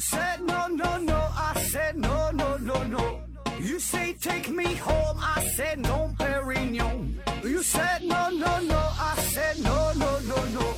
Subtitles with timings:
[0.00, 3.20] said no no no, I said no no no no.
[3.60, 7.20] You say take me home, I said no, Perignon.
[7.44, 10.74] You said no no no, I said no no no no,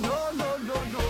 [0.00, 1.00] no no no no.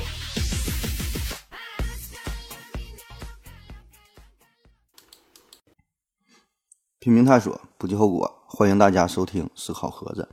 [6.98, 8.44] 拼命探索，不计后果。
[8.48, 10.28] 欢迎大家收听《思考盒子》。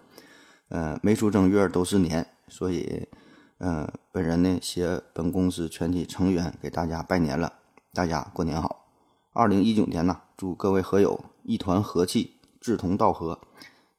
[0.70, 3.08] 呃，没出正月都是年，所以，
[3.60, 7.54] 嗯，本人呢携本公司全体成员给大家拜年了，
[7.94, 8.86] 大家过年好。
[9.32, 13.40] 二零一九年呢，祝各位和友一团和气，志同道合。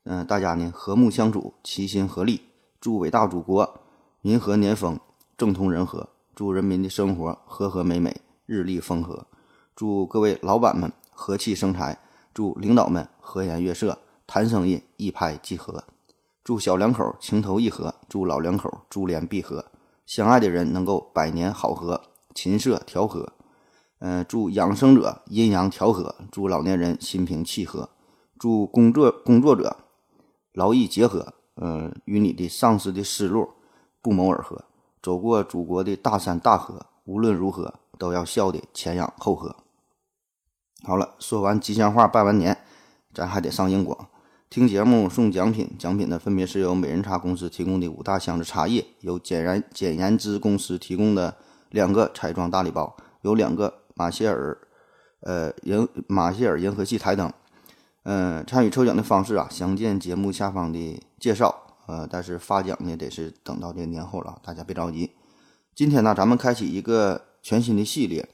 [0.04, 2.42] 嗯、大家呢和睦相处，齐心合力。
[2.80, 3.80] 祝伟大祖国
[4.20, 5.00] 民和年丰，
[5.36, 6.08] 政通人和。
[6.34, 9.26] 祝人民的生活和和美美，日丽风和。
[9.74, 11.98] 祝各位老板们和气生财。
[12.34, 15.82] 祝领导们和颜悦色，谈生意一拍即合。
[16.46, 19.64] 祝小两口情投意合，祝老两口珠联璧合，
[20.06, 22.00] 相爱的人能够百年好合，
[22.36, 23.32] 琴瑟调和。
[23.98, 27.90] 嗯、祝养生者阴阳调和，祝老年人心平气和，
[28.38, 29.76] 祝工作工作者
[30.52, 33.48] 劳逸结合，嗯、与你的上司的思路
[34.00, 34.66] 不谋而合，
[35.02, 39.56] 走过祖国的大山大河，无论如何都要笑得前仰后合。
[40.84, 42.56] 好了，说完吉祥话，拜完年，
[43.12, 44.06] 咱还得上英广。
[44.56, 51.36] 听节目送奖品，奖品呢分别是由美人茶公司提供的五大箱子茶叶，由简然简言之公司提供的
[51.72, 54.56] 两个彩妆大礼包，有两个马歇尔
[55.20, 57.30] 呃银马歇尔银河系台灯。
[58.04, 61.54] 嗯、参与抽奖的方式啊，详见节目下方的介绍。
[61.86, 65.10] 呃，但是发奖呢，得是等到这个年后了，大家别着急。
[65.74, 68.26] 今天呢，咱们开启一个全新的系列。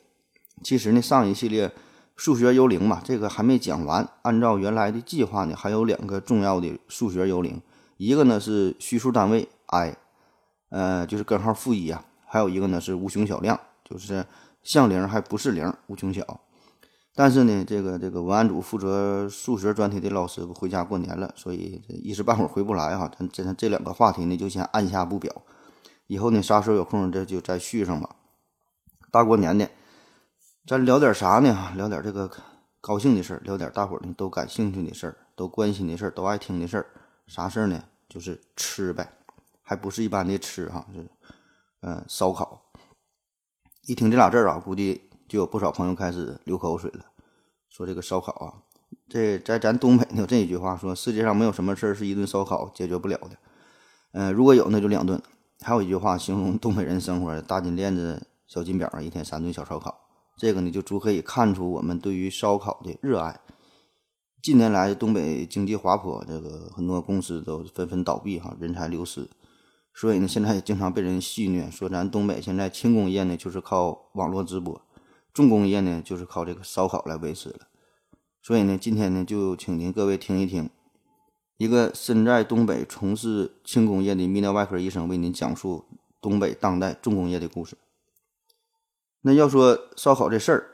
[0.62, 1.72] 其实呢，上一系列
[2.14, 4.08] 数学幽灵嘛，这个还没讲完。
[4.22, 7.60] 按照原来的计划呢，还有两个重要的数学幽灵，
[7.96, 9.96] 一个呢是虚数单位 i，
[10.68, 14.24] 呃，就是根号负一啊；还有一个呢是无穷小量，就是
[14.62, 16.40] 像零还不是零，无穷小。
[17.14, 23.10] 但是呢，这个这个文案组负责数学专题的老师回家过年了，所以一时半会儿回不来哈。
[23.18, 25.42] 咱这这两个话题呢，就先按下不表，
[26.06, 28.10] 以后呢啥时候有空这就再续上吧。
[29.10, 29.68] 大过年的。
[30.64, 31.72] 咱聊点啥呢？
[31.74, 32.30] 聊点这个
[32.80, 36.86] 高兴的事儿，聊点大伙儿都感兴趣的事儿，都关心的事儿，都爱听的事儿。
[37.26, 37.82] 啥事儿呢？
[38.08, 39.12] 就是吃呗，
[39.60, 41.10] 还不是一般的吃哈，就是
[41.80, 42.62] 嗯烧烤。
[43.86, 47.06] 一听这俩字儿啊，估计就有不少朋友开始流口水了，
[47.68, 48.62] 说这个烧烤啊，
[49.08, 53.30] 这在咱东北呢有这一句话说，世界上没有什么事儿是一顿烧烤解决不了的。
[54.12, 55.20] 嗯、如果有那就两顿。
[55.64, 60.11] 还有一句话形容东北人生活：大金链子、小金表，一天三顿小烧烤。
[60.36, 63.40] 这个呢，就足可以看出我们对于烧烤的热爱。
[64.42, 69.28] 近年来，东北经济滑坡，这个很多公司都纷纷倒闭，哈，人才流失。
[69.94, 74.80] 所以呢，现在也经常被人戏谑，说咱东北现在轻工业呢就是靠网络直播，
[75.32, 77.68] 重工业呢就是靠这个烧烤来维持了。
[78.42, 80.68] 所以呢，今天呢就请您各位听一听，
[81.58, 85.84] 一个身在东北从事轻工业的泌尿外科医生为您讲述
[86.20, 87.76] 东北当代重工业的故事。
[89.24, 90.66] 那要说烧烤这事儿，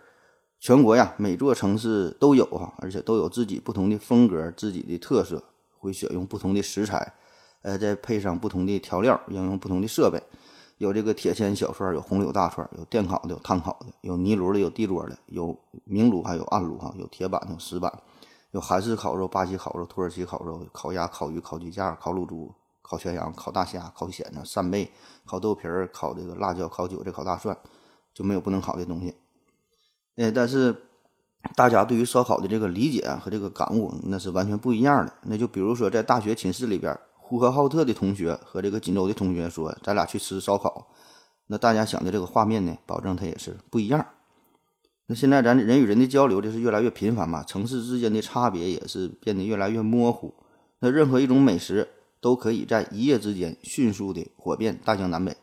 [0.58, 5.44] 全国呀每座城市都有哈，而且都有自己不同的风格、自己的特色，
[5.78, 7.12] 会选用不同的食材，
[7.60, 10.22] 呃，再配上不同的调料，应用不同的设备。
[10.78, 15.54] 有这个铁签小串，有红柳大串，有电烤的，有炭烤的，有泥炉的，有地桌的，有
[15.84, 17.92] 明炉还有暗炉哈，有铁板有石板，
[18.52, 24.90] 有韩式烤肉、巴西烤肉、土耳其烤肉、烤鸭、烤鱼、烤鸡架、烤乳猪、烤全羊、烤大虾、烤蚬子、扇贝、
[25.26, 27.54] 烤豆皮儿、烤这个辣椒、烤韭菜、烤大蒜。
[28.18, 29.14] 就没有不能烤的东西。
[30.16, 30.74] 呃，但是
[31.54, 35.12] 大家对于烧烤的这个理解和这个感悟，那是完全不一样的。
[35.22, 40.88] 那就比如说在大学寝室里边，呼和浩特的同学和这个锦州的同学说，咱俩去吃烧烤，
[41.46, 44.04] 那大家想的这个画面呢，保证它也是不一样。
[45.06, 50.34] 那现在咱人与人的交流就是越来越频繁嘛，城市之间的差别也是变得越来越模糊。
[50.80, 51.88] 那任何一种美食
[52.20, 55.36] 都可以在一夜之间迅速的火遍大江南北。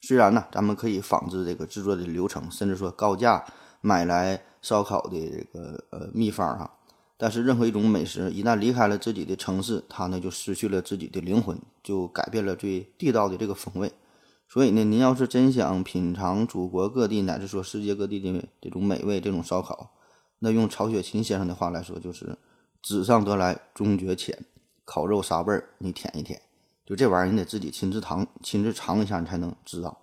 [0.00, 3.44] 虽然呢，咱们可以仿制这个制作的流程，甚至说高价
[3.80, 6.78] 买来烧烤的这个呃秘方哈，
[7.16, 13.92] 但是任何一种美食一旦离开了自己的城市，它呢就失去了自己的灵魂，就改变了最地道的这个风味。
[14.48, 19.92] 所以呢，您要是真想品尝祖国各地乃至说世界各地的这种美味，这种烧烤，
[20.40, 22.36] 那用曹雪芹先生的话来说，就是
[22.82, 24.44] “纸上得来终觉浅，
[24.84, 26.40] 烤肉啥味儿你舔一舔”。
[26.90, 29.96] 就这玩意儿，你得自己亲自尝，亲自尝一下，你才能知道。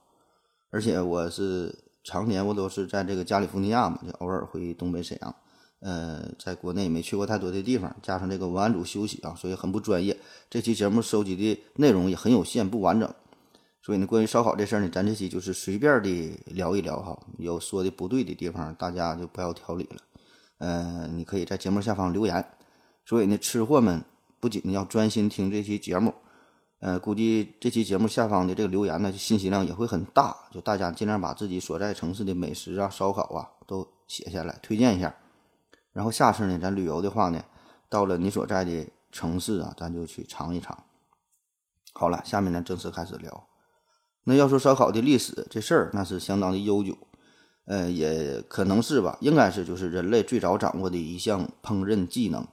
[0.69, 5.35] 而且我是常年我都是在这个加利福尼亚嘛，就偶尔回东北沈阳。
[5.81, 10.17] 呃，在国内也没去过太多的地方，加上这个文案组休息啊，所以很不专业。
[10.49, 13.13] 这期节目收集的内容也很有限，不完整。
[13.81, 19.97] 所以呢，关于烧烤这事儿呢，咱这期就是随便的聊一聊哈，有说的不对的地方，大家就不要挑理了。
[20.59, 22.45] 呃，你可以在节目下方留言。
[23.05, 24.01] 所以呢，吃货们
[24.39, 26.13] 不仅要专心听这期节目，
[26.79, 30.35] 呃，估计这期节目下方的这个留言呢，信息量也会很大。
[30.51, 35.15] 就大家尽量把自己所在城市的美食啊、烧烤啊都写下来，推荐一下。
[35.91, 37.43] 然后下次呢，咱旅游的话呢，
[37.89, 40.77] 到了你所在的城市啊，咱就去尝一尝。
[41.93, 43.47] 好了，下面呢正式开始聊。
[44.25, 46.95] 那要说烧烤的历史这事儿，那是相当的悠久，
[47.65, 52.45] 呃，也可能是吧，应该是就是人类最早掌握的一项烹饪技能。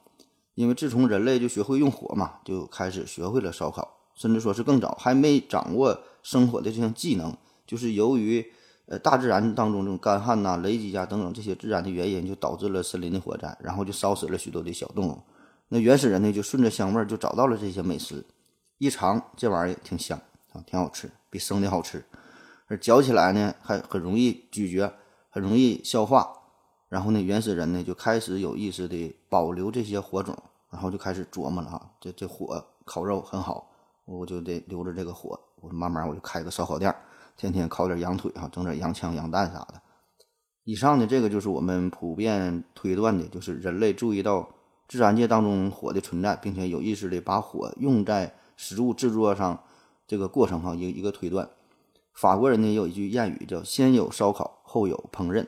[0.55, 8.45] 因为自从人类就学会用火嘛，就开始学会了烧烤，甚至说是更早，还没掌握生火的这项技能，就是由于
[8.87, 15.19] 呃大自然当中这种干旱呐、雷击啊等等这些自然的原因，就导致了森林的火灾，然后就烧死了许多的小动物。
[15.69, 18.25] 那原始人呢，就顺着香味儿就找到了这些美食，
[18.79, 20.19] 一尝这玩意儿挺香
[20.53, 21.11] 啊，挺好吃。
[21.31, 22.05] 比生的好吃，
[22.69, 24.93] 而嚼起来呢还很容易咀嚼，
[25.31, 26.33] 很容易消化。
[26.89, 30.37] 然后呢，原始人呢就开始有意识的保留这些火种，
[30.71, 33.69] 然后就开始琢磨了哈，这这火烤肉很好，
[34.05, 36.95] 我就得留着这个火，我慢慢我就开个烧烤店，
[37.37, 39.81] 天天烤点羊腿哈，整点羊枪羊蛋啥的。
[40.65, 44.49] 以上的这个就是我们普遍推断的，就是人类注意到
[44.89, 49.63] 自然界当中火的存在，并且有意识的把火用在食物制作上。
[50.07, 51.49] 这个过程哈，一一个推断。
[52.13, 55.47] 法国人呢有一句谚语叫“先有烧烤，后有烹饪”。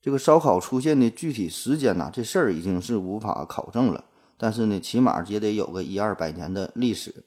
[0.00, 4.06] 这个烧烤出现的具体时间呢，这事儿已经是无法考证了。
[4.38, 7.26] 但是呢，起码也得有个一二百年的历史。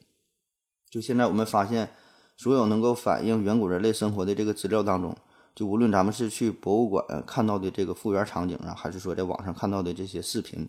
[0.92, 1.90] 就现在我们发现，
[2.36, 5.16] 所有能够反映远古人类生活的这个资料当中，
[5.56, 10.68] 就无论咱们是去博物馆看到的这个复原场景啊，还是说在网上看到的这些视频。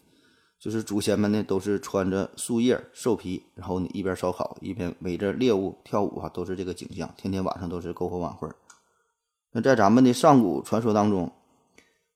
[0.61, 7.13] 就是祖先们呢，都是穿着树叶、兽皮，然后你一边烧烤一边围着猎物跳舞啊，都是这个景象。
[7.17, 8.49] 天天晚上都是篝火晚会。
[9.51, 11.33] 那在咱们的上古传说当中，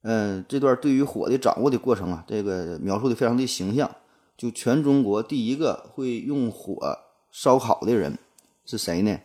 [0.03, 3.91] 嗯，这段对于火的掌握的过程啊，这个描述的非常的形象。
[4.37, 6.99] 就全中国第一个会用火
[7.39, 8.19] 烧烤的人
[8.65, 9.21] 是谁呢？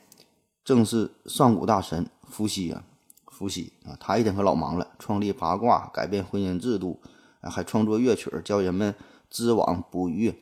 [0.66, 2.84] 正是上古大神伏羲啊，
[3.28, 7.00] 伏羲啊，他一天可老忙了，创立八卦，改变婚姻制度，
[7.42, 8.94] 还创作乐曲，教人们。
[9.30, 10.36] 织网捕鱼，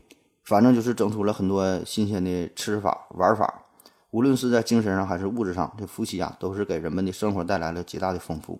[0.43, 3.61] 反正就是整出了很多新鲜的吃法玩法。
[4.09, 8.59] 无论是在精神上还是物质上，这伏羲啊，都是给人们的生活带来了极大的丰富。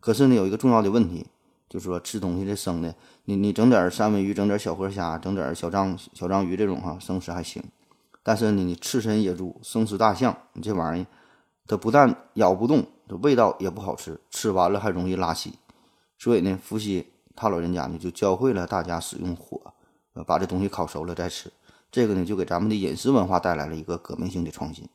[0.00, 1.28] 可是呢，有一个重要的问题，
[1.68, 2.92] 就是说吃东西这生的，
[3.26, 7.62] 你你整点三文鱼，整点小河虾，整点小章小章鱼这种哈，生吃还行。
[8.28, 11.06] 但是呢，你赤身野猪，生吃大象，你这玩意儿，
[11.66, 15.54] 它不但咬不动，这味道也不好吃，吃完了还容易拉稀。
[16.18, 17.06] 所以呢，伏羲。
[17.34, 19.72] 他老人家呢，就教会了大家使用火，
[20.26, 21.50] 把这东西烤熟了再吃。
[21.90, 24.86] 这个呢，就给咱们的饮食文化带来了一个革命性的创新。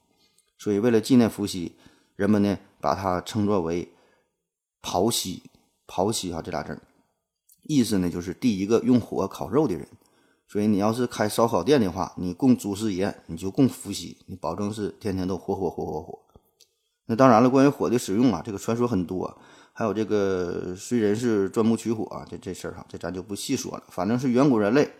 [0.60, 1.76] 所以，为了纪念伏羲，
[2.16, 3.92] 人们呢把它称作为
[4.84, 5.42] “刨羲”。
[5.90, 6.80] 刨羲啊，这俩字，
[7.64, 9.88] 意思呢就是第一个用火烤肉的人。
[10.54, 16.20] 所以，你要是开烧烤店的话，你供祖师爷，你就供伏羲，你保证是天天都火火火火火。
[17.08, 19.36] 那当然了，关于火的使用啊，这个传说很多。
[19.74, 23.84] 还有这个虽人是钻木取火啊，这这事儿哈，这咱就不细说了。
[23.90, 24.92] 反正是远古人类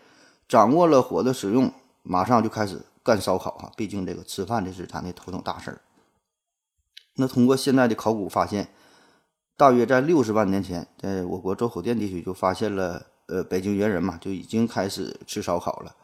[0.48, 1.72] 掌握了火的使用，
[2.02, 3.70] 马上就开始干烧烤哈。
[3.76, 5.80] 毕竟这个吃饭这是咱的头等大事儿。
[7.14, 8.70] 那通过现在的考古发现，
[9.56, 15.94] 大约在六十万年前，在我国周口店地区就发现了，呃，北京猿人嘛就已经开始吃烧烤了。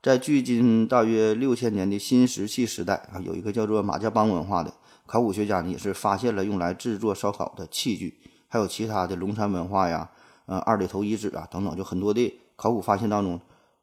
[0.00, 4.72] 在距今大约六千年的新石器时代啊，有一个叫做马家浜文化的。
[5.06, 10.10] 考古学家呢也是发现了用来制作烧烤的器具，还有其他的龙山文化呀，
[10.46, 13.40] 呃二里头遗址啊等等，就很多的考古发现当中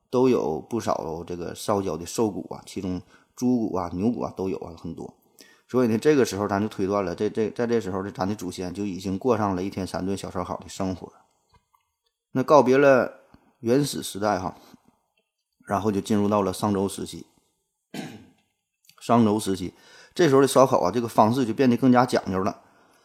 [0.10, 3.02] 都有不少这个烧焦的兽骨啊，其中
[3.36, 5.14] 猪骨啊、牛骨啊都有啊很多。
[5.68, 11.12] 所以呢，这个时候咱就推断了，这这在这时候的咱的祖先就已经过上了一天三顿小烧烤的生活。
[12.38, 13.22] 那告别了
[13.62, 14.58] 原始时代哈，
[15.66, 17.26] 然后就进入到了商周时期。
[19.00, 19.74] 商周时期。
[20.14, 22.62] 这时候的烧烤啊，这个方式就变得更加讲究了。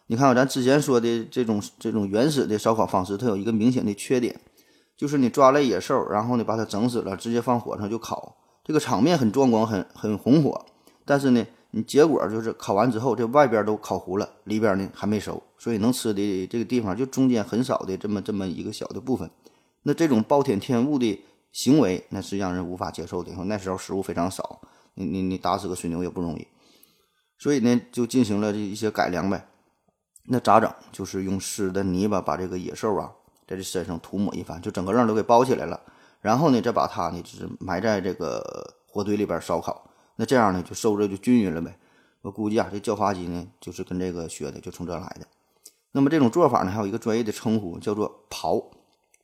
[0.08, 4.40] 你看，咱之前说的这种这种原始的烧烤方式，它有一个明显的缺点，
[4.96, 10.66] 就是你抓来野兽，然后呢把它整死了，直接放火上就烤，这个场面很壮观，很很红火。
[11.04, 19.30] 但是呢，你结果就是烤完之后，这外边都烤糊了，里边呢还没熟，所以能吃的这个地方就中间很少的这么这么一个小的部分。
[19.82, 23.32] 那这种暴殄天物的行为，那是让人无法接受的。
[23.44, 24.60] 那时候食物非常少，
[24.94, 26.46] 你你你打死个水牛也不容易。
[27.38, 29.46] 所以呢，就进行了这一些改良呗。
[30.24, 30.70] 那咋整？
[30.92, 33.10] 就是用湿的泥巴把这个野兽啊，
[33.46, 35.80] 在这身上涂抹一番，就整个让都给包起来了。
[36.20, 39.89] 然后呢，再把它呢，就是埋在这个火堆里边烧烤。
[40.20, 41.74] 那这样呢，就受热就均匀了呗。
[42.20, 45.26] 我估计啊，这叫花鸡呢就是跟这个学的，就从这来的。
[45.92, 48.62] 那么这种做法呢，还有一个专业的称呼，叫做刨。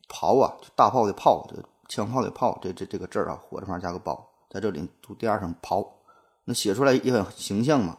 [0.09, 5.87] 刨啊，就大炮的炮，这枪炮的炮，这这这个字儿啊，火字旁加个包，在这里读第二声刨。
[6.47, 7.99] 那写出来也很形象嘛，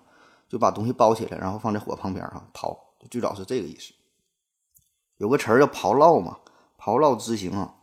[0.50, 2.76] 就把东西包起来，然后放在火旁边哈，刨。
[3.12, 3.94] 最早是这个意思。
[5.18, 6.40] 有个词儿叫刨烙嘛，
[6.80, 7.76] 刨烙之刑啊。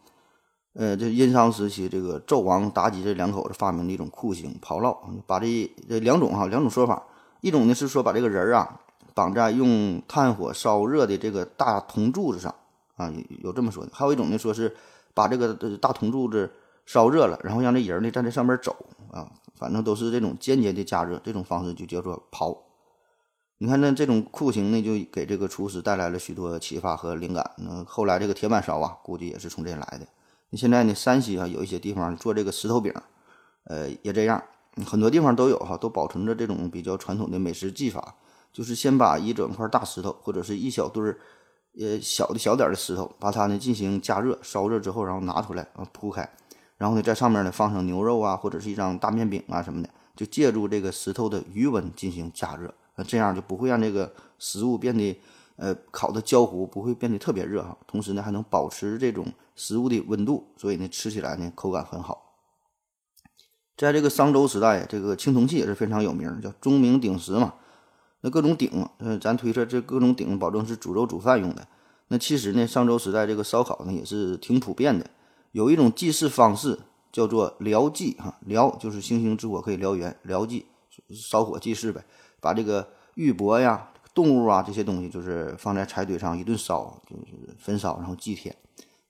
[0.74, 7.00] 呃，这殷商时期，这个纣王、妲己这两口子发明的一种酷刑——刨烙，把这这两种哈两种说法，
[7.40, 8.80] 一种呢是说把这个人啊
[9.14, 12.52] 绑在用炭火烧热的这个大铜柱子上
[12.96, 13.12] 啊，
[13.42, 14.74] 有这么说的；还有一种呢说是
[15.14, 16.50] 把这个大铜柱子
[16.84, 18.74] 烧热了，然后让这人呢站在上面走
[19.12, 22.58] 啊，反正都是这种间接的加热，这种方式就叫做刨。
[23.58, 27.48] 你看，那这种酷刑呢，就给这个厨师带来了许多启发和灵感。
[27.58, 30.04] 那后来这个铁板烧啊，估计也是从这来的。
[30.50, 32.92] 你现在呢，山西啊有一些地方做这个石头饼，
[33.64, 34.40] 呃，也这样，
[34.86, 38.14] 很多地方都有哈，都保存着这种比较传统的美食技法，
[38.52, 41.18] 就是先把一整块大石头或者是一小堆儿，
[41.80, 46.28] 呃，小的小点的石头，把它呢进行加热、烧热之后，然后拿出来啊铺开，
[46.76, 55.20] 然后呢在上面呢放上牛肉啊，或者是一张大面饼啊什么的，就借助这个石头的余温进行加热，那这样就不会让这个食物变得。
[55.56, 62.34] 呃，烤的焦糊不会变得特别热哈，同时呢还能保持这种食物的温度，所以呢吃起来呢口感很好。
[63.76, 67.54] 在这个商周时代，这个青铜器也是非常有名，叫钟鸣鼎食嘛。
[68.23, 71.68] 那各种鼎，呃，咱推测这各种鼎保证是煮肉煮饭用的。
[72.08, 75.08] 那其实呢，商周时代这个烧烤呢也是挺普遍的。
[75.52, 76.80] 有一种祭祀方式
[77.12, 80.66] 叫做燎祭哈，燎就是星星之火可以燎原，燎祭
[81.11, 82.04] 烧火祭祀呗，
[82.40, 83.90] 把这个玉帛呀。
[84.14, 88.54] 动物啊，这些东西就是放在柴堆上一顿烧，就是焚烧，然后祭天。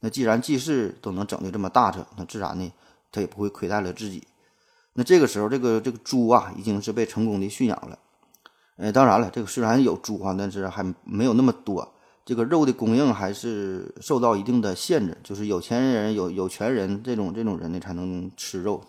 [0.01, 2.73] 那既然祭祀都能整的这么大车，那自然呢，
[3.13, 4.27] 他也不会亏待了自己。
[4.95, 7.99] 那这个时候，这个这个猪啊，已经是被成功的驯养了。
[8.77, 11.95] 呃，当然了，这个虽然有猪啊，但是还没有那么多，
[12.25, 15.17] 这个肉的供应还是受到一定的限制。
[15.23, 18.81] 就是有钱人、有有权人这种这种人呢，才能吃肉。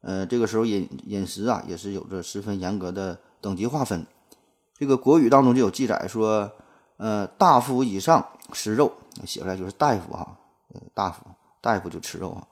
[0.00, 4.06] 呃，这个时候饮饮食啊，也是有着十分严格的等级划分。
[4.78, 6.50] 这个国语当中就有记载说，
[6.98, 8.92] 呃，大夫以上食肉，
[9.24, 10.36] 写出来就是大夫哈，
[10.74, 11.24] 呃，大夫
[11.62, 12.46] 大夫就吃肉啊，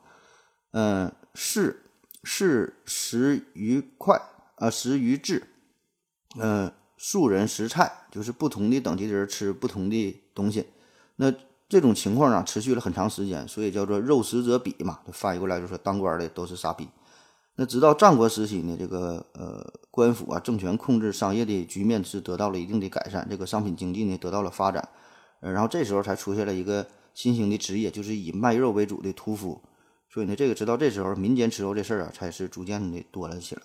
[0.72, 1.90] 嗯，士
[2.22, 4.20] 士食鱼块，
[4.56, 5.46] 啊，食鱼质，
[6.38, 10.66] 嗯，庶人食菜，就是不同的等级的人吃不同的东西。
[11.16, 11.32] 那
[11.68, 16.88] 这种情况啊，持续了很长时间，所以叫做肉食者鄙嘛，就翻译过来就说当官的都是傻逼。
[17.56, 24.88] 那直到战国时期呢，这个呃官府啊政权控制商业的局面是得到了一定的改善，这个商品经济呢得到了发展，
[25.38, 26.84] 呃，然后这时候才出现了一个
[27.14, 29.62] 新兴的职业，就是以卖肉为主的屠夫。
[30.10, 33.62] 所以呢，这个直到这时候民间吃肉这事儿啊，才是逐渐的多了起来。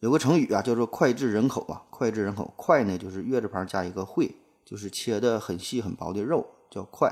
[0.00, 7.08] 有个成语啊，叫做脍炙人口啊，脍炙人口，脍呢就是月字旁加一个会，就是切的很细很薄的肉叫脍；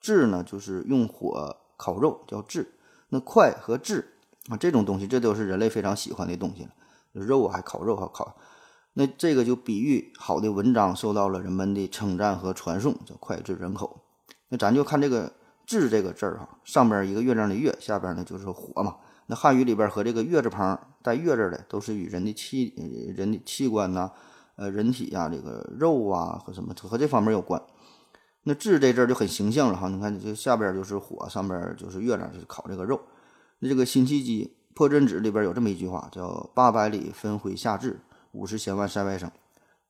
[0.00, 2.72] 炙呢就是用火烤肉叫炙。
[3.10, 4.14] 那脍和炙。
[4.50, 6.70] 啊，这种东西，这都是人类非常喜欢的东西了。
[7.12, 8.36] 肉还烤肉，还烤，
[8.92, 14.02] 那这个就比喻好的文章受到了人们的称赞和传颂，叫脍炙人口。
[14.48, 15.32] 那咱就看这个
[15.64, 18.96] “炙”这个字儿哈，上边一个月亮的“月”，下边呢就是火嘛。
[19.26, 22.74] 那汉语里边和这个“月”字旁带“月”字的，都是与人的器、
[23.16, 24.10] 人的器官呐，
[24.56, 27.62] 呃，人体呀，这个肉啊和什么和这方面有关。
[28.42, 33.00] 那“炙”这字就很形象了哈，你看这下边就是火，上边就是月亮，就是烤这个肉。
[33.60, 38.00] 那这个辛弃疾《破阵子》里边有这么一句话，叫“八百里分麾下炙，
[38.32, 39.30] 五十弦外塞外声”。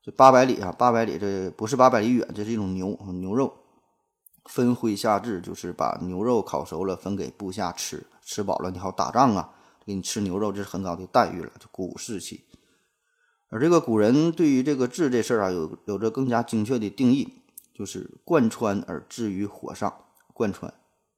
[0.03, 3.55] 这八百里啊，八百里这不是八百里远，这是一种牛牛肉。
[4.47, 9.51] 分麾下炙就是把牛肉烤熟了分给部下吃，吃饱了你好打仗啊，
[9.85, 12.45] 给你吃牛肉这是很高的待遇了，就鼓舞士气。
[13.51, 17.29] 而这个古人对于这个炙这事儿啊，有有着更加精确的定义，
[17.75, 19.93] 就是贯穿而置于火上，
[20.33, 20.73] 贯穿。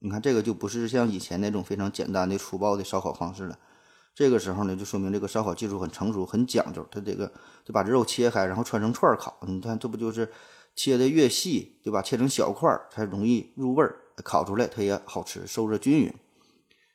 [0.04, 3.56] 你看这个就不是像以前那种非常简单的粗暴的烧烤方式了，
[4.12, 6.84] 这个时候呢，就说明这个烧烤技术很成熟、很讲究。
[6.90, 7.32] 它这个
[7.64, 9.38] 就把这肉切开，然后穿成串烤。
[9.46, 10.28] 你看这不就是
[10.74, 12.02] 切的越细，对吧？
[12.02, 13.94] 切成小块儿才容易入味儿，
[14.24, 16.12] 烤出来它也好吃，受热均匀。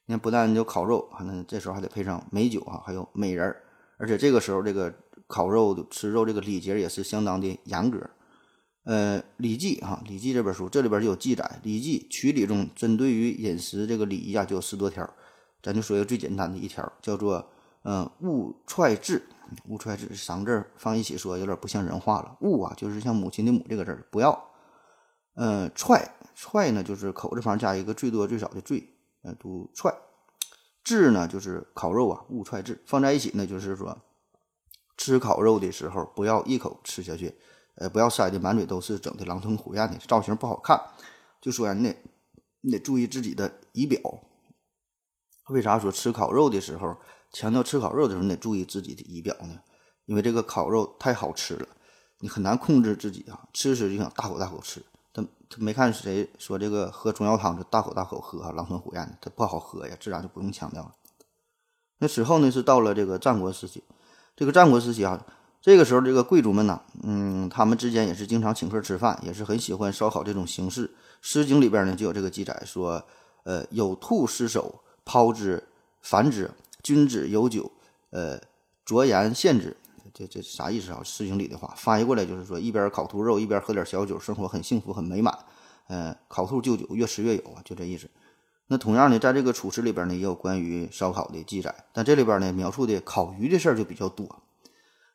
[0.08, 3.64] 你看，不但就烤肉，还能这时候还得配上美酒啊，还有美人儿。
[3.98, 4.94] 而且这个时候这个
[5.28, 8.00] 烤肉吃肉这个礼节也是相当的严格。
[8.88, 15.14] 呃，《礼记》哈，《礼记》这本书这里边就有记载，《礼记·曲礼》中针对于饮食这个礼仪啊，就有十多条。
[15.62, 17.46] 咱就说一个最简单的一条，叫做
[17.84, 19.22] “嗯，勿踹痔”。
[19.68, 22.38] 勿踹痔三个字放一起说，有点不像人话了。
[22.40, 24.52] 勿啊，就是像母亲的母这个字不要。
[25.36, 28.90] 嗯，踹踹呢，就是口字旁加一个最多最少的最，
[29.22, 29.94] 呃，读踹。
[30.86, 32.78] 痔呢，就是烤肉啊，勿踹痔。
[32.86, 33.98] 放在一起呢，就是说
[34.96, 37.36] 吃烤肉的时候不要一口吃下去，
[37.78, 40.82] 呃，不要塞的满嘴都是，整的狼吞虎咽的，造型不好看。
[41.40, 41.96] 就说你得
[42.62, 44.00] 你得注意自己的仪表。
[45.50, 46.98] 为啥说吃烤肉的时候
[47.32, 49.60] 强调吃烤肉的时候你得注意自己的仪表呢？
[50.06, 51.68] 因为这个烤肉太好吃了，
[52.20, 54.84] 你很难控制自己啊，吃吃就想大口大口吃。
[55.14, 60.92] 他他没看谁说这个喝中药汤就大口大口喝啊，狼吞虎咽的，它不好喝呀，自然就不用强调了。
[62.00, 63.84] 那此后呢，是到了这个战国时期。
[64.36, 65.26] 这个战国时期啊，
[65.68, 70.88] 这个时候这个贵族们呢，嗯，他们之间也是经常请客吃饭，也是很喜欢烧烤这种形式。
[71.20, 73.04] 《诗经》里边呢就有这个记载，说，
[73.44, 75.62] 呃，有兔失手，抛之，
[76.02, 76.50] 繁之，
[76.82, 77.70] 君子有酒，
[78.12, 78.40] 呃，
[78.86, 79.76] 酌言献之。
[80.14, 81.00] 这这啥意思啊？
[81.04, 85.38] 《诗经》里的话翻译过来就是说，一边烤兔肉，一边喝点小酒，生活很幸福，很美满。
[85.88, 88.10] 呃，烤兔就酒，越吃越有啊，就这意思。
[88.68, 94.34] 那同样呢，在这个《楚辞》里边呢，也有关于烧烤的记载，但这里边呢描述的烤鱼的事儿就比较多。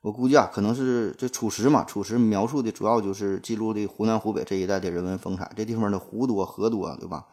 [0.03, 5.49] 我估计啊，可能是这《楚辞》嘛，《楚辞》描述的主要就是记录的湖南、湖北这一带的人文风采。
[5.57, 7.27] 这地方的湖多、河多，对吧？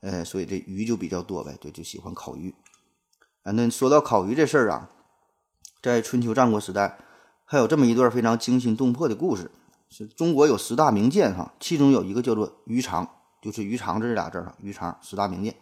[0.00, 2.54] 呃，所以这鱼就比较多呗，对，就喜欢烤鱼。
[3.42, 4.88] 啊，那说到烤鱼这事儿啊，
[5.82, 6.96] 在春秋战国时代，
[7.44, 9.50] 还有这么一段非常惊心动魄的故事：
[9.90, 13.10] 是中国有十大名剑哈，其中有一个叫做鱼肠。
[13.42, 15.54] 就是鱼肠这俩字儿鱼肠十大名剑。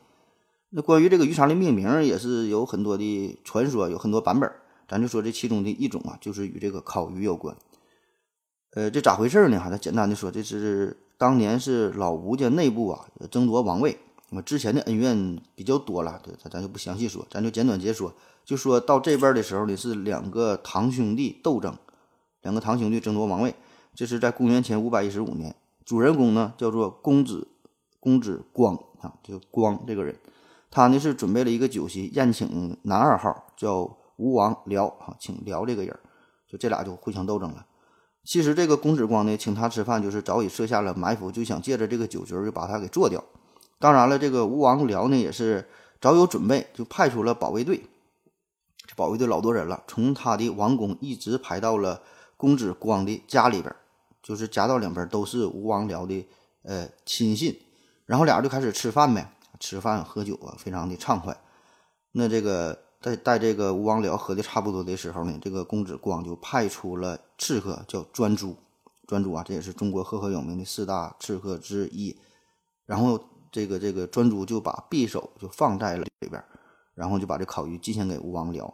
[0.70, 4.50] 那关于这个鱼肠的命名也是有很多的传说，有很多版本。
[4.88, 7.56] 咱就说这其中的一种啊，就是与这个烤鱼有关。
[8.72, 9.60] 呃，这咋回事呢？
[9.60, 13.98] 哈，咱简单的说，这是当年是老吴家内部啊争夺王位，
[14.30, 18.12] 那么之前的恩怨比较多了，对，咱咱就不详细说，咱就简短截说。
[18.44, 21.76] 就说到这边的时候呢，是两个堂兄弟斗争，
[22.42, 23.54] 两个堂兄弟争夺王位。
[23.94, 27.48] 这是在公元前五百一十五年，主人公呢叫做公子。
[28.00, 30.14] 公子光啊，就光这个人，
[30.70, 35.98] 他呢是准备了一个酒席宴请男二号，叫吴王僚啊，请僚这个人，
[36.48, 37.66] 就这俩就互相斗争了。
[38.24, 43.22] 其实这个公子光呢，请他吃饭就是早已设下了埋伏，就想借着这个酒局就把他给做掉。
[43.78, 45.68] 当然了，这个吴王僚呢也是
[46.00, 47.82] 早有准备，就派出了保卫队。
[48.86, 52.00] 这保卫队老多人了，从他的王宫一直排到了
[52.36, 53.74] 公子光的家里边，
[54.22, 56.26] 就是夹道两边都是吴王僚的
[56.62, 57.58] 呃亲信。
[58.06, 61.36] 然后俩人就开始吃饭呗，吃饭喝酒啊，非常的畅快。
[62.12, 68.56] 那这个在在这个吴王僚喝的差不多的时候呢，这个公子光就派出了刺客，叫专诸。
[69.06, 72.16] 专诸啊，这也是中国赫赫有名的四大刺客之一。
[72.86, 76.42] 然后这个这个专诸就把匕首就放在了里边，
[76.94, 78.72] 然后就把这烤鱼寄献给吴王僚。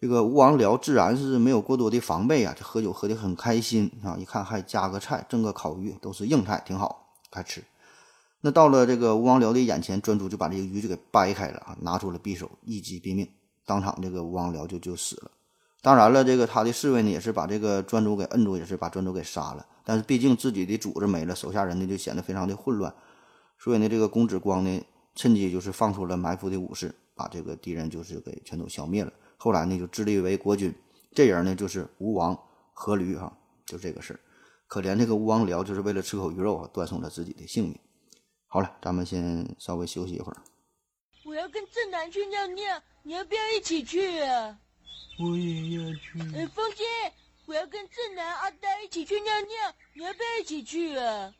[0.00, 7.62] 这个吴王僚自然是没有过多的防备啊，这喝酒喝的很开心啊，一看还加个菜，整个烤鱼都是硬菜，挺好，开吃。
[8.40, 13.28] 那到了这个吴王僚的眼前，专诸就把这个鱼就给掰开了啊，拿出了匕首，一击毙命，
[13.64, 15.30] 当场这个吴王僚就就死了。
[15.80, 19.66] 当然了，这个他的侍卫呢也是把这个专诸给摁住，也是把专诸给杀了。
[19.84, 22.94] 但是毕竟自己的主子没了，手下人呢就显得非常的混乱，
[23.58, 24.80] 所以呢，这个公子光呢
[25.16, 29.12] 趁机就是放出了埋伏的武士，把这个敌人就是给全都消灭了。
[29.36, 30.72] 后来呢就自立为国君，
[31.12, 32.32] 这人呢就是吴王
[32.76, 34.20] 阖闾哈，就这个事儿。
[34.68, 37.76] 可怜这个吴王僚就是为了吃口鱼肉啊，断送了自己的性命。
[38.46, 40.36] 好了，咱们先稍微休息一会儿。
[41.32, 42.62] 我要跟正南去尿尿，
[43.04, 44.58] 你要不要一起去啊？
[45.18, 46.20] 我也要去。
[46.36, 46.84] 哎，风姐，
[47.46, 51.32] 我要跟正南、阿呆一起去尿尿，你要不要一起去啊？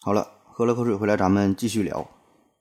[0.00, 2.08] 好了，喝了口水回来，咱们继续聊。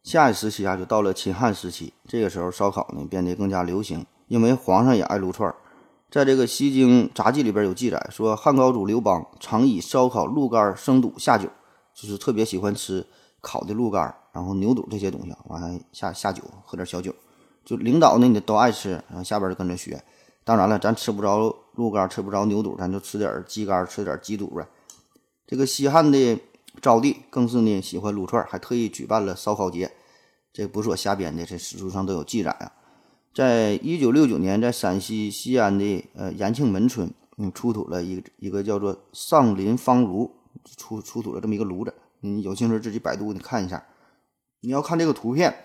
[0.03, 5.55] 下一时期啊，就到了秦汉时期，这个时候烧烤呢变得更加流行，因为皇上也爱撸串儿。
[6.11, 11.47] 在这个《西京杂记》里边有记载，说汉高祖刘邦常以烧烤鹿肝、生肚下酒，
[11.93, 13.07] 就是特别喜欢吃
[13.41, 17.13] 烤的鹿肝，然后牛肚这些东西，完了下下酒，喝点小酒。
[17.65, 20.01] 就领导呢，你都爱吃，然后下边就跟着学。
[20.43, 24.67] 当然了，咱吃不着鹿肝，吃不着牛肚，咱就吃点鸡肝，吃点鸡肚呗。
[25.45, 26.39] 这个西汉的
[26.81, 29.91] 昭帝更是呢喜欢撸串，还特意举办了烧烤节。
[30.51, 32.71] 这不是我瞎编的，这史书上都有记载啊。
[33.33, 40.31] 在一九六九年，在陕西西安的呃延庆门村，嗯，出土了一一个叫做上林方炉，
[40.75, 41.93] 出出土了这么一个炉子。
[42.21, 43.83] 你有兴趣自己百度你看一下。
[44.61, 45.55] 你要看这个图片，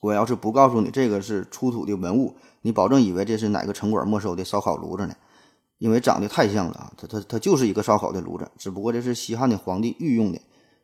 [0.00, 5.14] 我要是不告诉你这个是出土的文物，你保证以为这是哪个城管没收的烧烤炉子呢？
[5.78, 10.40] 因为长得太像了啊，它它它就是一个烧烤的炉子，只不过这是西汉的皇帝御用的，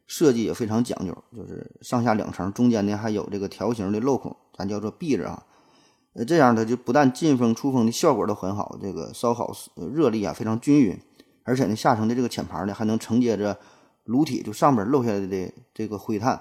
[0.06, 5.42] 设计也非常讲究，就是上下两层，中间呢还有这个条形的镂孔，咱叫做壁子啊。
[6.14, 9.52] 呃，这样它就不但进风出风的效果都很好，这个烧烤
[9.92, 10.98] 热力啊非常均匀，
[11.42, 13.58] 而且呢下层的这个浅盘呢还能承接着
[14.06, 16.40] 炉体，就上边漏下来的这个灰炭，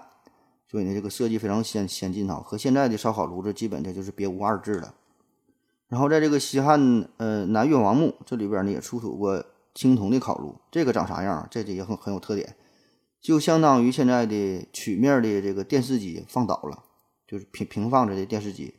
[0.67, 4.93] 所以呢这个设计非常先先进哈，和现在的烧烤炉子基本这就是别无二致了。
[5.87, 11.47] 然后在这个西汉呃南越王墓这里边呢也出土过青铜的烤炉，这个长啥样？
[11.51, 12.55] 这这也很很有特点，
[13.21, 16.83] 就相当于现在的曲面的这个电视机放倒了，
[17.27, 18.75] 就是平平放着的电视机，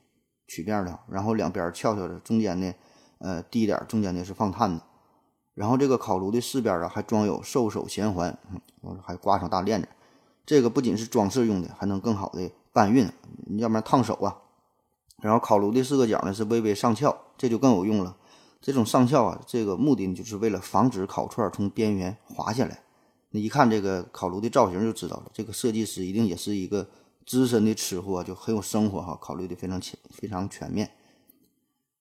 [0.47, 2.73] 曲面的，然后两边翘翘的，中间呢
[3.19, 4.83] 呃低一点，中间呢是放炭的。
[5.57, 8.39] 然后这个烤炉的四边啊还装有兽首衔环，
[8.83, 9.89] 嗯，还挂上大链子。
[10.45, 13.11] 这个不仅是装饰用的，还能更好的搬运，
[13.57, 14.37] 要不然烫手啊。
[15.23, 18.15] 然后烤炉的四个角呢是微微上翘，这就更有用了。
[18.61, 22.83] 这种上翘啊，这个目的就是为了防止烤串从边缘滑下来。
[23.31, 26.87] 那一看这个烤炉的造型就知道了，这个设计师一定也是一个
[27.25, 30.91] 资深的吃货，就很有生活哈，考虑的非常全非常全面。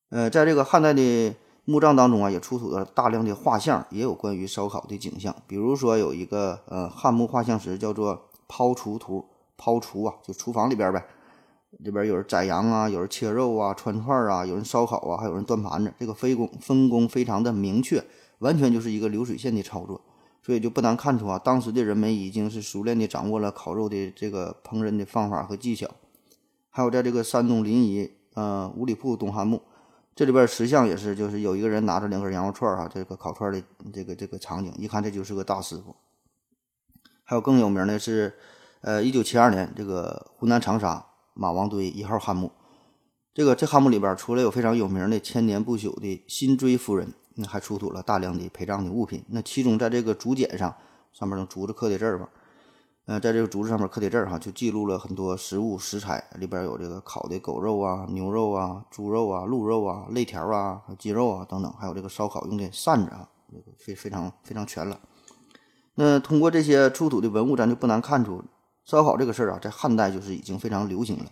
[0.09, 1.33] 呃，在这个汉代的。
[1.65, 5.35] 墓葬当中啊，也出土了大量的画像，也有关于烧烤的景象。
[5.47, 9.25] 比如说有一个呃汉墓画像石，叫做抛厨图，
[9.57, 11.03] 抛厨啊，就厨房里边呗。
[11.83, 15.91] 这边有人宰羊啊，有人切肉啊，串串啊，有人烧烤啊，还有人端盘子。
[15.99, 18.03] 这个分工分工非常的明确，
[18.39, 19.99] 完全就是一个流水线的操作。
[20.43, 25.89] 所以就不难看出啊，当时的人们已经是熟练的掌握了烤肉的这个烹饪的方法和技巧。
[26.69, 29.63] 还有在这个山东临沂呃五里铺东汉墓。
[30.15, 33.61] 这里边石像也是，就是有一个人拿着两根羊肉串儿哈，这个烤串的
[33.93, 35.93] 这个这个场景，一看这就是个大师傅。
[37.25, 38.33] 还有更有名的是，
[38.79, 42.49] 呃，一九七二年这个湖南长沙马王堆一号汉墓，
[43.33, 49.25] 这个这汉墓里边除了有非常有名的千年不朽的辛追夫人，那还出土了大量的陪葬的物品。
[49.27, 50.73] 那其中在这个竹简上，
[51.11, 52.29] 上面用竹子刻的字儿吧。
[53.07, 64.99] 呃，在这个竹子上面刻的字儿哈，就记录了很多食物食材，里边有这个烤的狗肉啊、牛肉啊、猪肉啊、鹿肉啊、肋条啊、鸡肉啊等等，还有这个烧烤用的扇子啊，这个非非常非常全了。
[65.93, 68.43] 那通过这些出土的文物，咱就不难看出，
[68.85, 71.25] 烧烤这个事儿啊，在汉代就是已经非常流行了。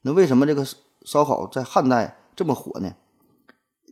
[0.00, 0.66] 那为什么这个
[1.04, 2.94] 烧烤在汉代这么火呢？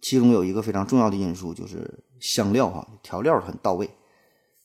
[0.01, 3.91] 其中有一个非常重要的因素，就是香料哈，调料很到位。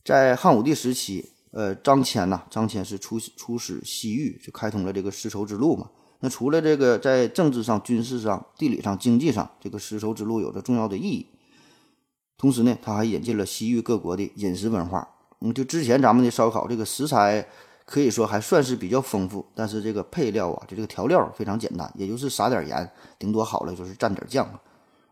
[0.06, 1.33] 在汉武帝时期。
[1.54, 5.88] 呃，张骞呐，张骞是出出使西域，就开通了这个丝绸之路嘛。
[6.20, 11.28] 那除了这个在政治上、军事上、地理上、经济上，这个丝绸之路有着重要的意义。
[12.38, 15.08] 同时呢，他还引进了西域各国的饮食文化。
[15.42, 17.48] 嗯，就之前咱们的烧烤，这个食材
[17.86, 24.50] 可以说还算是比较丰富，但是这个配料啊，就这个调料非常简单，也就是撒点盐，顶多好了就是蘸点酱。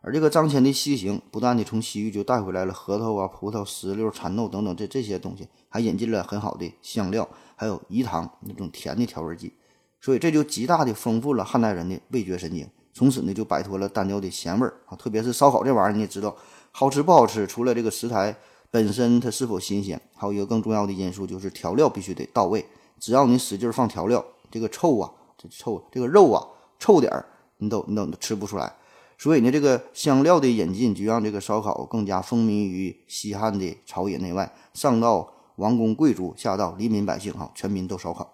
[0.01, 9.53] 而这个张骞的西行，不但的从西域就带回来了核桃啊、葡萄、石榴、蚕豆等等这这些东西，还引进了很好的香料，还有饴糖那种甜的调味剂，
[9.99, 14.95] 所以这就极大的丰富了汉代人的味觉神经，从此呢就摆脱了单调的咸味儿啊。
[14.95, 16.36] 特别是烧烤这玩意儿，你也知道，
[16.71, 18.36] 好吃不好吃，除了这个食材
[18.69, 22.65] 本身它是否新鲜，还有一个更重要的因素就是调料必须得到位。
[22.99, 26.45] 只要你使劲放调料，这个臭啊，这臭这个肉啊，
[26.77, 27.25] 臭点儿
[27.57, 28.75] 你都你都吃不出来。
[29.17, 35.31] 所以呢，这个香料的引进，就让这个烧烤更加风靡于西汉的朝野内外，上到
[35.62, 38.34] 王公贵族，下到黎民百姓，哈，全民都烧烤。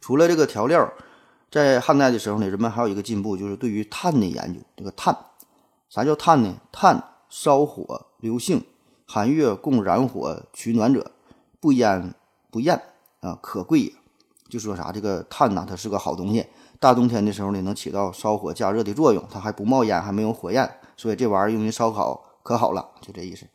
[0.00, 0.92] 除了这个调料，
[1.48, 4.60] 在汉代的时候呢，人们还有一个进步，就是对于炭的研究。
[4.76, 5.16] 这个炭，
[5.88, 6.56] 啥叫炭呢？
[6.72, 8.64] 炭烧火留性，
[9.06, 11.12] 寒月供燃火取暖者，
[11.60, 12.12] 不烟
[12.50, 12.82] 不厌
[13.20, 13.92] 啊，可贵也。
[14.50, 16.46] 就说啥，这个炭呐，它是个好东西。
[16.80, 23.46] 大冬天的时候呢，能起到烧火加热的作用，它还不冒烟，还没有火焰，所以这玩意儿用于烧烤可好了，就这意思。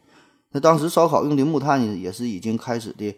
[0.52, 3.16] 那当时烧烤用的木炭呢，也是已经开始的，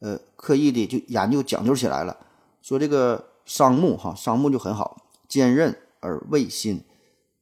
[0.00, 2.16] 呃，刻意的就研究讲究起来了。
[2.60, 4.96] 说这个桑木哈，桑木就很好，
[5.28, 6.82] 坚韧而味辛，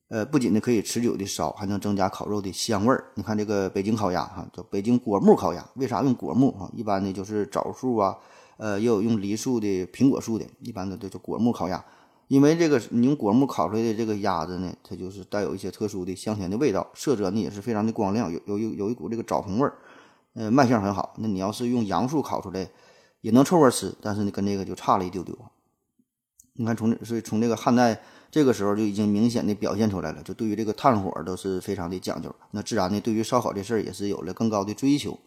[0.08, 3.04] 呃，不仅呢可以持久的烧，还能增加烤肉的香味儿。
[3.14, 6.70] 你看这个北京烤鸭哈，叫北京果木烤鸭，为啥用果木哈？
[6.74, 8.16] 一般呢就是枣树啊，
[8.58, 11.82] 呃，也有用梨树的、苹果树的，一般的都叫果木烤鸭。
[12.30, 19.74] 因为这个你用果木烤出来的这个鸭子呢，它就是带有一些特殊的香甜的味道，色泽呢也是非常的光亮，有有有有一股这个枣红味儿，
[20.34, 21.12] 呃，卖相很好。
[21.18, 22.68] 那你要是用杨树烤出来，
[23.20, 25.36] 也能凑合吃，但是呢跟这个就差了一丢丢。
[26.52, 32.32] 你看从所以从这个汉代这个时候就已经明显的表现出来了，就对于这个炭火都是非常的讲究。
[32.52, 35.18] 那自然呢，对于烧烤这事儿也是有了更高的追求。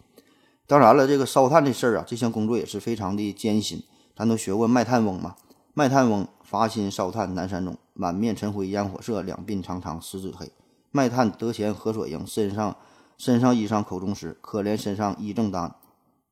[0.65, 3.83] 当然了，这个烧炭这事儿啊，这项工作也是非常的艰辛。
[4.15, 5.35] 咱都学过卖炭翁嘛，
[5.73, 6.27] 卖炭翁。
[6.43, 10.51] 伐薪烧炭南山中，满面尘灰烟火色，两鬓苍苍十指黑。
[10.91, 12.27] 卖炭得钱何所营？
[12.27, 12.75] 身上
[13.17, 15.73] 身上衣裳口中食，可怜身上衣正单。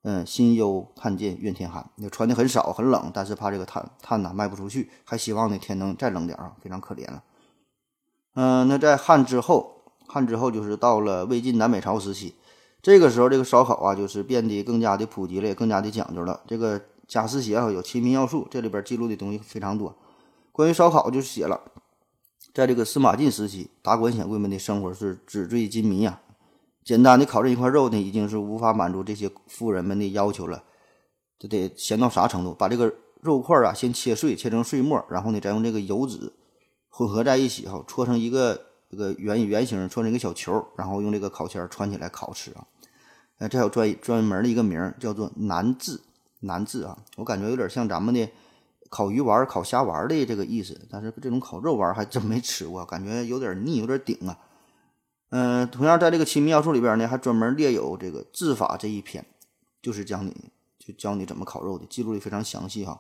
[0.04, 1.90] 嗯，心忧炭贱怨天寒。
[1.96, 7.24] 那穿的很少很冷，但是怕这个炭炭呐卖不出去，还希望呢天能再冷点啊，非常可怜了。
[8.36, 12.36] 嗯，那在汉之后，汉之后就是到了魏晋南北朝时期，
[12.84, 16.42] 这个时候这个烧烤啊就是变得更加的普及了，也更加的讲究了。
[16.46, 16.80] 这个
[17.12, 19.94] 贾思勰啊有《齐民要术》，这里边记录的东西非常多。
[20.54, 21.60] 关于烧烤，就写了
[22.54, 26.22] 在这个司马晋时期，达官显贵们的生活是纸醉金迷啊。
[26.86, 30.64] 简单的烤这一块肉呢，已经是无法满足这些富人们的要求了。
[31.38, 32.54] 这得咸到啥程度？
[32.54, 36.32] 把这个肉块啊先切碎，切成碎末，然后呢再用这个油脂
[36.88, 42.66] 混合在一起哈，搓成一个这个圆圆形，搓成一个小球，然后用这个烤签穿起来烤吃啊。
[43.40, 46.00] 呃，这有专专门的一个名叫做南制，
[46.42, 48.30] 难治啊，我感觉有点像咱们的
[48.90, 50.80] 烤鱼丸、烤虾丸的这个意思。
[50.90, 54.38] 但是这种烤肉丸还真没吃过，感觉有点腻，有点顶啊。
[55.30, 59.26] 嗯，同样在这个《齐民要术》里边呢，还专门列有这个制法这一篇，
[59.82, 60.36] 就是讲你
[60.78, 63.00] 就教你怎么烤肉的，记录的非常详细哈。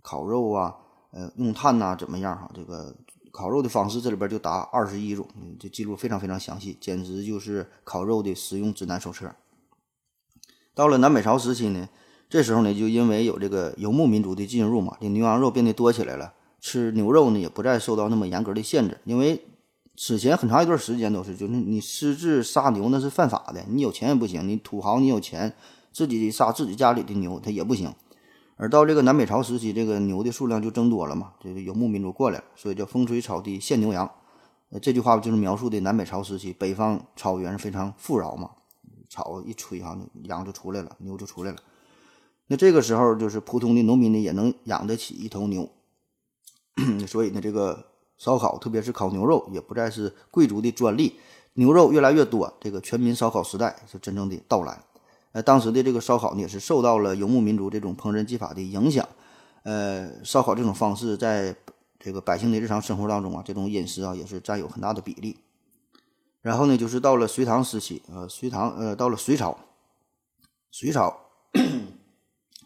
[0.00, 0.76] 烤肉啊，
[1.10, 2.48] 呃，用炭呐怎么样哈？
[2.54, 2.94] 这个
[3.32, 5.26] 烤肉的方式这里边就达二十一种，
[5.58, 9.34] 就记录非常非常详细，简直就是烤肉的使用指南手册。
[10.74, 11.88] 到了南北朝时期呢，
[12.32, 18.98] 这时候呢，就因为有这个游牧民族的进入嘛，这牛羊肉变得多起来了，吃牛肉呢也不再受到那么严格的限制。
[19.04, 19.44] 因为
[19.98, 25.52] 此前很长一段时间都是，就是你私自杀牛那是犯法的，你有钱也不行，你土豪你有钱
[25.92, 27.92] 自己杀自己家里的牛他也不行。
[28.56, 34.10] 而到这个南北朝时期，这个牛的数量就增多了嘛，这个游牧民族过来了，所以叫风吹草低见牛羊。
[34.80, 38.48] 这句话就是描述的南北朝时期北方草原非常富饶嘛。
[39.10, 41.58] 草一吹哈，羊就出来了，牛就出来了。
[42.48, 45.68] 那这个时候，就是普通的农民呢，也能养得起一头牛。
[47.06, 47.86] 所以呢，这个
[48.18, 51.18] 烧烤，特别是烤牛肉，也不再是贵族的专利。
[51.54, 54.82] 牛肉越来越多，这个全民烧烤时代是真正的到来。
[55.32, 59.06] 呃，当时的这个烧烤呢，也是受到了游牧民族这种烹饪技法的影响。
[59.62, 61.54] 呃，烧烤这种方式，在
[61.98, 65.36] 这个百姓的日常生活当中啊，这种饮食啊，也是占有很大的比例。
[66.40, 69.56] 然后呢，就是到了隋唐时期，呃，隋唐，呃，到了隋朝，
[70.70, 71.14] 隋朝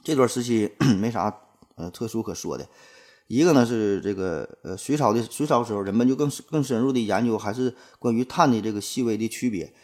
[0.06, 1.36] 这段时期 没啥
[1.74, 2.64] 呃特殊可说的。
[3.26, 9.74] 一个呢是这个呃隋朝的隋朝时候，人们就更更深入的研究还是关于碳的这个细微的区别。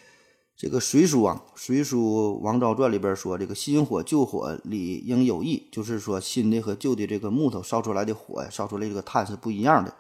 [0.57, 9.93] 这个《隋书》啊，《隋书王昭传》里边说，这个新火旧火理应有异，就是说新的和旧的这个木头烧出来的火呀，烧出来这个碳是不一样的。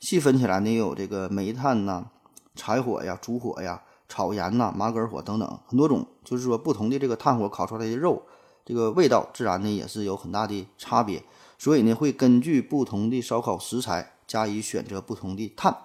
[0.00, 2.10] 细分起来呢，有这个煤炭呐。
[2.56, 8.20] 柴火呀、烛火呀、草盐呐、麻杆火等等很多种，就是说不同的这个炭火烤出来的肉，
[8.64, 11.22] 这个味道自然呢也是有很大的差别。
[11.58, 15.76] 所以呢，会根据不同的烧烤食材加以选择不同的炭。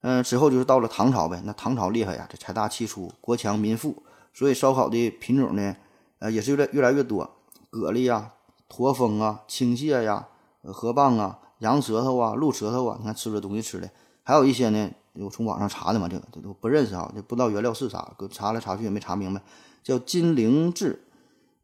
[0.00, 5.76] 嗯，之后就是到了唐朝呗，那唐朝厉害呀，这财大气粗，国强民富，所以烧烤的品种呢，
[6.18, 7.24] 呃，也是越来越来越多，
[7.70, 8.32] 蛤蜊呀、
[8.68, 10.28] 驼峰啊、青蟹呀、
[10.62, 13.88] 河蚌啊、羊舌头啊、鹿舌头啊，你看吃的东西吃的，
[14.22, 14.90] 还有一些呢。
[15.14, 19.40] 我从网上查的嘛，这个这都不认识啊，这不知道原料是啥，查来查去也没查明白。
[19.84, 21.04] 叫金陵炙，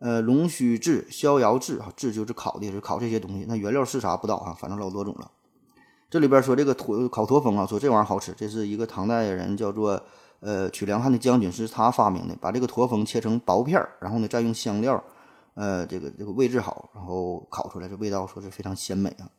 [0.01, 3.47] 呃，龙须炙、逍遥炙啊，炙就是烤的，是烤这些东西。
[3.47, 5.31] 那原料是啥不知道啊，反正老多种了。
[6.11, 10.03] 这里边说这个驼烤驼峰啊，说这玩意儿好吃，这是一个唐代人叫做
[10.41, 15.01] 呃曲良汉的将军是他发明的，把这个驼峰切成薄片儿，然后呢再用香料，
[15.55, 19.31] 呃，这个这个位置好，然后烤出来，这味道说是非常鲜美啊。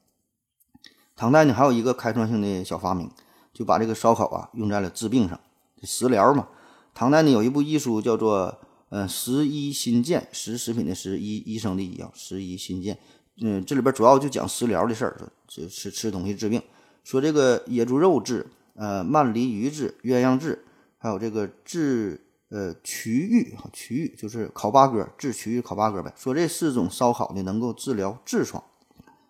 [1.16, 3.10] 唐代呢还有一个开创性的小发明。
[3.54, 5.38] 就把这个烧烤啊用在了治病上，
[5.84, 6.48] 食疗嘛。
[6.94, 8.48] 唐代呢有一部医书叫做
[8.92, 12.98] 《嗯食医新建》，食食品的食，医医生的医啊，食医新建。
[13.42, 16.62] 嗯，这里边主要就讲食疗的事儿，就吃吃东西治病。
[17.06, 20.64] 说这个野猪肉治，呃，鳗鲡鱼治，鸳鸯治，
[20.98, 26.14] 还有这个治呃曲玉，曲玉就是烤八哥治曲玉烤八哥呗。
[26.18, 28.62] 说这四种烧烤呢能够治疗痔疮，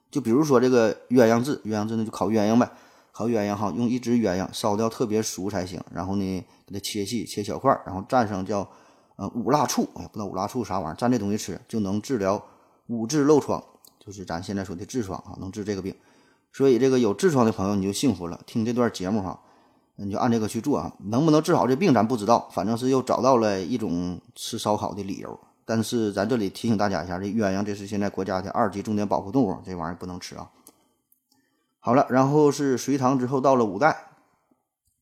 [0.09, 2.69] 就比如说这个鸳鸯治，鸳鸯治那就烤鸳鸯呗。
[3.13, 5.79] 烤鸳鸯哈，用一只鸳鸯烧掉特别熟才行。
[5.93, 8.67] 然后呢，给它切细，切小块，然后蘸上叫
[9.21, 12.43] 呃五辣醋，不知道五辣醋啥玩意儿，蘸这东西吃就能治疗
[12.87, 13.63] 五痔漏疮，
[13.99, 15.95] 就是咱现在说的痔疮啊，能治这个病。
[16.51, 19.39] 所以这个有痔疮的朋友你就幸福了，听这段节目哈，
[19.97, 20.91] 你就按这个去做啊。
[21.05, 25.39] 能不能治好这病咱不知道，反正是又找到了一种吃烧烤的理由。
[25.65, 30.49] 但是咱这里提醒大家一下，这鸳鸯这是现在国家的二级重点保护动物，这玩意儿不能吃啊。
[31.79, 34.07] 好了，然后是隋唐之后到了五代，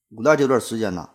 [0.10, 1.10] 五代这段时间呢，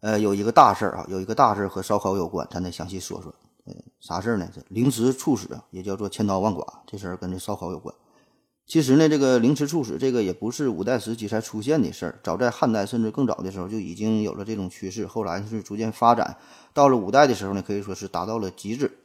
[0.00, 3.34] 呃，有一个大事儿啊，有一个大事儿和烧烤有关，咱得详细说说。
[3.64, 4.48] 呃，啥事儿呢？
[4.54, 7.94] 这凌迟处死啊，也叫做千刀万剐，这事儿跟这烧烤有关。
[8.66, 16.36] 其实呢，这个凌迟处死这个也不是五代时期才出现的事儿，早在汉代甚至更早的时候就已经有了这种趋势，后来是逐渐发展，
[16.72, 18.98] 到了五代的时候呢，可以说是达到了极致。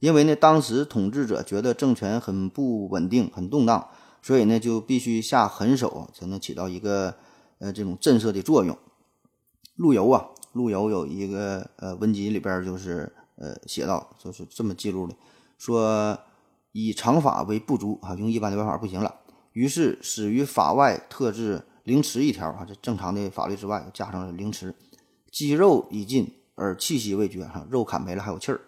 [0.00, 3.88] 因为呢，当时统治者觉得政权很不稳定，很动荡。
[4.20, 7.14] 所以呢，就必须下狠手，才能起到一个
[7.58, 8.76] 呃这种震慑的作用。
[9.78, 15.14] 陆游啊，陆游有一个呃文集里边就是呃写到，就是这么记录的，
[15.56, 16.18] 说
[16.72, 19.14] 以常法为不足啊，用一般的办法不行了，
[19.52, 24.74] 于是始于法外特制凌迟一条啊，这正常的法律之外加上了凌迟，
[25.30, 28.60] 肌肉已尽而气息未绝哈，肉砍没了还有气儿，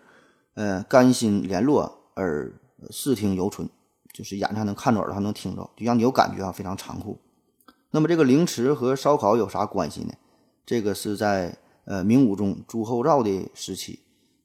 [0.54, 2.52] 呃，肝心联络而
[2.90, 3.68] 视听犹存，
[4.12, 7.18] 就是眼睛还能看着，耳朵还能听着，就让你有感觉啊，非常残酷。
[7.90, 10.14] 那么这个凌迟和烧烤有啥关系呢？
[10.70, 11.52] 这个是在
[11.84, 13.98] 呃明武宗朱厚照的时期，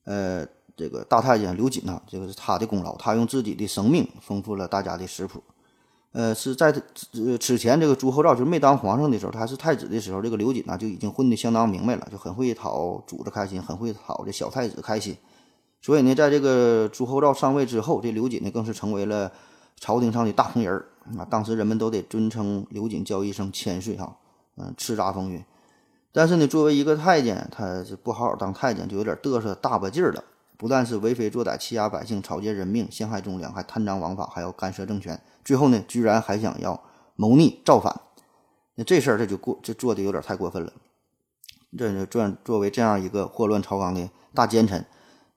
[0.06, 0.44] 呃，
[0.76, 5.44] 这个大太监刘瑾呐，这个是他的功劳，他用自己的生命丰富了大家的食谱。
[6.14, 6.72] 呃，是在
[7.14, 15.16] 呃此前这个朱厚照就是没当皇上的时候，他是太子的时候，这个刘瑾呐就已经混得相当明白了，就很会讨主子开心，很会讨这小太子开心。
[15.80, 19.32] 所以呢，在这个朱厚照上位之后，这刘瑾呢更是成为了
[19.80, 20.88] 朝廷上的大红人儿
[21.20, 21.24] 啊。
[21.30, 24.18] 当时人们都得尊称刘瑾叫一声千岁哈，
[24.58, 25.40] 嗯，叱咤风云。
[26.16, 30.24] 但是呢，作为一个太监，他是不好好当太监，就有点嘚瑟大把劲儿了。
[30.58, 35.22] 不但是为非作歹、欺压百姓、草菅人命、陷害忠良，还贪赃枉法，还要干涉政权。
[35.44, 36.82] 最后呢，居然还想要
[37.18, 38.00] 谋逆造反。
[38.76, 40.72] 那这事儿这就过，这做的有点太过分了。
[41.78, 44.86] 这就作作为这样一个祸乱朝纲的大奸臣，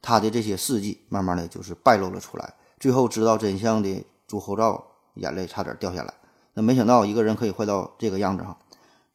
[0.00, 2.54] 他的这些事迹，慢慢的就是败露了出来。
[2.78, 6.14] 最后知道真相的朱厚照，眼泪差点掉下来。
[6.54, 8.56] 那没想到一个人可以坏到这个样子哈。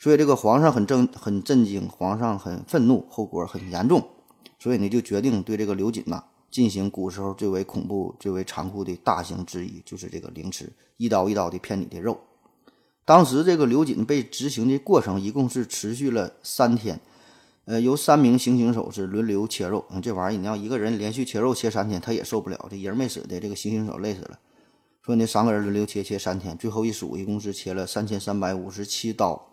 [0.03, 4.05] 所以这个皇上很震很震惊，皇上很愤怒，后果很严重。
[4.59, 12.19] 所以呢，就决定对这个刘瑾呐进行古时候最为恐怖、最为残酷的大刑之一，就是这个凌迟，一刀一刀的片你的肉。
[13.05, 16.99] 当时这个刘瑾被执行的过程一共是持续了三天，
[17.63, 19.85] 呃，由三名行刑手是轮流切肉。
[20.01, 24.37] 这玩意儿你要一个人连续切肉切三天，他也受不了，这人没死的，这个行刑手累死了。
[25.01, 29.52] 说那三个人轮流切切三天，最后一数，一共是切了三千三百五十七刀。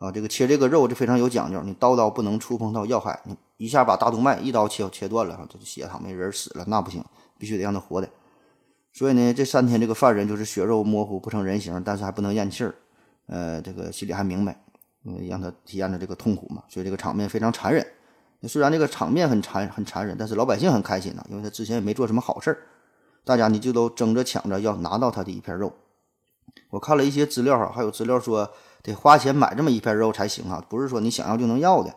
[0.00, 7.04] 啊，这个切这个肉就非常有讲究，你刀刀不能触碰到要害，你一下把大动脉一刀切切断了，哈，这血淌没人死了，那不行，
[7.36, 8.08] 必须得让他活的。
[8.94, 12.74] 所以呢，这三天这个犯人就是血肉模糊不成人形，但是还不能咽气儿，
[13.26, 14.58] 呃，这个心里还明白，
[15.04, 16.62] 嗯，让他体验着这个痛苦嘛。
[16.66, 17.86] 所以这个场面非常残忍。
[18.48, 22.56] 虽然这个场面很残很残忍，但是老百姓很开心呐，因为他之前也没做什么好事儿，
[23.22, 25.70] 大家呢就都争着抢着要拿到他的一片肉。
[26.70, 28.50] 我看了一些资料哈，还有资料说。
[28.82, 31.94] 得花钱买这么一片肉才行啊，不是说你想要就能要的。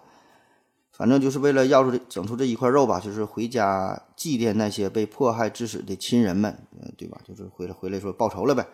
[0.92, 6.56] 反正就是为了要出这整出这一块肉吧，就是回家祭奠那些被迫害致死的亲人们，
[6.96, 7.20] 对吧？
[7.28, 8.68] 就是回来回来说报仇了呗。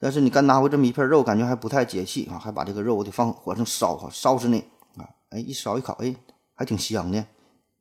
[0.00, 4.58] 但是你刚拿回这么一片肉，感觉还不太解气啊，还把这个肉我得放火上烧哈，烧死你
[4.96, 5.08] 啊！
[5.30, 6.14] 哎，一烧一烤，哎，
[6.54, 7.24] 还挺香的，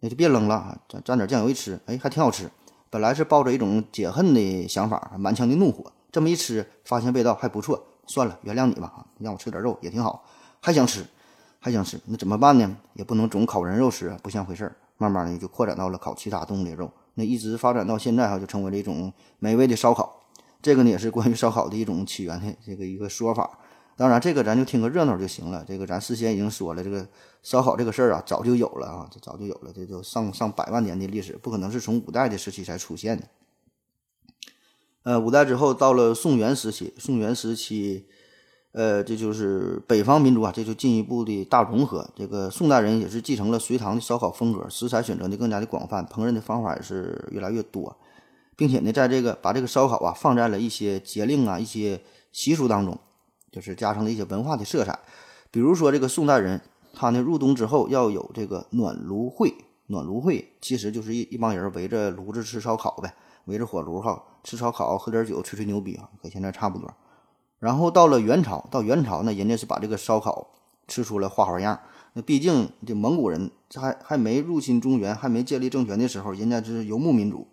[0.02, 2.50] 那就别扔了啊，蘸蘸点酱油一吃，哎，还挺好吃。
[2.90, 7.84] 本来是抱着一种解恨的想法，满腔的怒火，这么一吃，发现味道还不错。
[8.08, 9.06] 算了，原谅你吧啊！
[9.20, 10.24] 让我吃点肉也挺好，
[10.60, 11.06] 还想吃，
[11.60, 12.76] 还想吃，那怎么办呢？
[12.94, 14.76] 也不能总烤人肉吃，不像回事儿。
[15.00, 20.24] 慢慢的就扩展到了烤其他动物的肉，那一直发展到现在哈，就成为了一种美味的烧烤。
[20.60, 23.60] 这个呢也是关于烧烤的一种起源的这个一个说法。
[23.96, 25.64] 当然，这个咱就听个热闹就行了。
[25.68, 27.08] 这个咱事先已经说了，这个
[27.44, 33.24] 烧烤这个事儿啊，早就有了啊，这早就有了，这就上上百万年的历史，不可能是从五代的时期才出现的。
[35.08, 38.06] 呃，五代之后到了宋元时期，宋元时期，
[38.74, 42.06] 呃，这就是北方民族啊，这就进一步的大融合。
[42.14, 47.96] 这个宋代人也是继承了隋唐的烧烤风格，食材选择的更加的广泛，烹饪的方法也是越来越多，
[48.58, 52.02] 并且呢，在这个把这个烧烤啊放在了一些节令啊、一些
[52.34, 53.00] 习俗当中，
[53.50, 55.00] 就是加上了一些文化的色彩。
[55.50, 56.60] 比如说这个宋代人，
[56.94, 59.54] 他呢入冬之后要有这个暖炉会，
[59.86, 63.16] 暖炉会其实就是一一帮人围着炉子吃烧烤呗，
[63.48, 64.24] 围着火炉哈。
[64.44, 66.94] 吃烧烤，喝点酒，吹吹牛逼啊，和现在差不多。
[67.60, 70.48] 然后到了元朝，到元朝呢，人家是把这个烧烤
[70.88, 71.78] 吃出了花花样。
[72.14, 77.48] 那毕竟这蒙古人这还还没入侵中原，还没建立政权的时候，人家是游牧民族，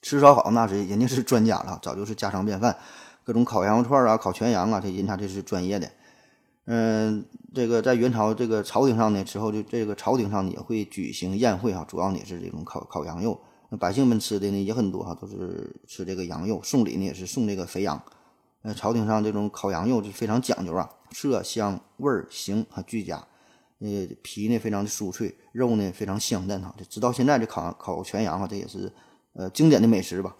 [0.00, 2.76] 吃烧烤那是人家是专家了，早就是家常便饭。
[3.22, 5.88] 各种烤羊肉串啊，烤全羊啊，这人家这是专业的。
[6.64, 13.40] 嗯，这个在元朝这个朝廷上呢，之后就这个朝廷上也会举行宴会啊，主要也是这种烤烤羊肉。
[13.76, 18.02] 百姓们吃的呢也很多哈，都是吃这个羊肉，送礼呢也是送这个肥羊。
[18.62, 23.16] 呃，朝廷上这种烤羊肉就非常讲究啊，色香味儿形啊俱佳。
[23.80, 26.72] 呃，皮呢非常的酥脆，肉呢非常香嫩哈。
[26.88, 28.92] 直到现在这烤烤全羊啊，这也是
[29.32, 30.36] 呃经典的美食吧。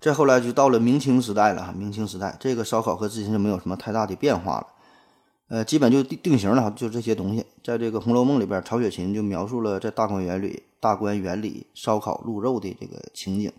[0.00, 4.66] 再后来就到了明清时代了哈，明清时代这个烧烤和之前就没有什么太大的变化了。
[5.48, 7.46] 呃，基本就定定型了，就这些东西。
[7.62, 13.52] 在这个《红楼梦》里边，曹雪芹就描述了在大观园里，大观园里烧烤鹿肉的这个情景。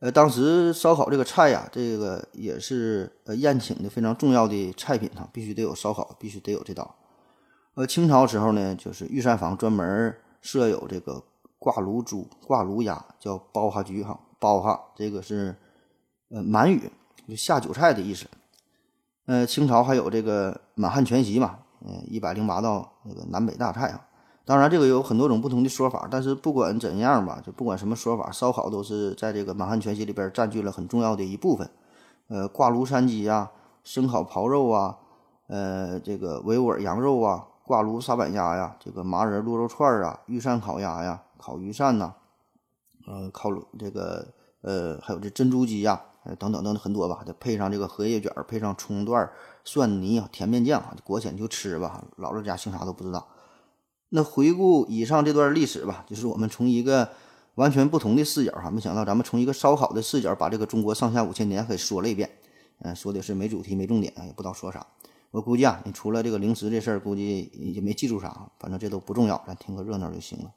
[0.00, 6.96] 呃，当时烧烤这个菜呀，这个也是呃宴请的非常重要的菜品哈，必须得有烧烤，必须得有这道。
[7.74, 11.22] 呃，清朝时候呢，就是御膳房专门设有这个
[11.58, 15.54] 挂炉猪、挂炉鸭，叫包哈局哈，包哈这个是
[16.30, 16.90] 呃满语，
[17.28, 18.26] 就下酒菜的意思。
[19.28, 24.06] 呃，清朝还有这个满汉全席嘛，呃，一百零八道那个南北大菜啊。
[24.46, 31.68] 当然，这个有很多种不同的说法，但是不管怎样吧，就不管什么说法，烧烤都是在这个满汉全席里边占据了很重要的一部分。
[32.28, 33.52] 呃，挂炉山鸡啊，
[33.84, 34.96] 生烤刨肉啊，
[35.48, 42.14] 呃，这个维吾尔羊肉啊，挂炉沙板鸭呀，这个麻仁鹿肉串儿啊，御膳烤鸭呀，烤鱼扇呐，
[43.06, 44.28] 呃，烤这个
[44.62, 46.00] 呃，还有这珍珠鸡呀。
[46.38, 49.30] 等等等等很多吧，再配上这个荷叶卷，配上葱段、
[49.64, 52.04] 蒜泥、甜面酱啊，裹起来就吃吧。
[52.18, 53.26] 姥姥家姓啥都不知道。
[54.10, 57.08] 那回顾以上这段历史吧，就是我们从一个
[57.56, 62.30] 完全不同的视角哈，没想到咱们从一个烧烤的视角，把这个中国上下五千年给说了一遍。
[62.80, 64.86] 嗯，说的是没主题、没重点，也不知道说啥。
[65.30, 68.50] 我估计啊，你除了这个零食这事儿，估计也没记住啥。
[68.58, 70.52] 反正这都不重要，咱听个热闹就行了。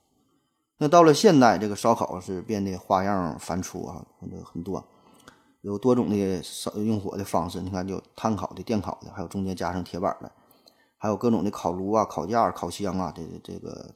[0.78, 4.06] 那到了现代，这个烧烤是变得花样繁出啊，
[4.46, 4.84] 很多。
[5.62, 10.32] 有多种的烧用火的方式，你看，就炭烤的、电烤的，还有中间加上铁板的，
[10.98, 13.92] 还有各种的烤炉啊、烤架、烤箱啊，这这个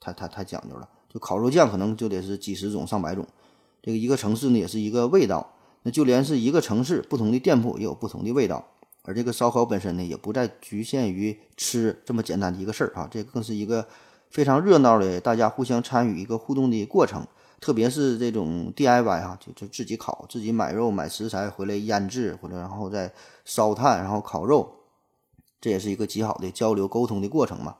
[0.00, 0.88] 太太太讲究了。
[1.08, 3.26] 就烤肉酱可能就得是几十种、上百种。
[3.82, 5.52] 这个一个城市呢，也是一个味道。
[5.82, 8.64] 那就连是一个城市，不同的店铺也有不同的味道。
[9.02, 13.86] 而这个烧烤本身呢，也不再局限于吃这么简单的一个事儿啊，这更是一个
[14.30, 17.26] 非常热闹的，大家互相参与一个互动的过程。
[17.62, 23.12] 特别是这种 DIY 哈，就就自己烤，自己买肉买食材回来腌制，或者然后再
[23.44, 24.68] 烧炭，然后烤肉，
[25.60, 27.76] 这也是一个极好的交流沟通的过程嘛。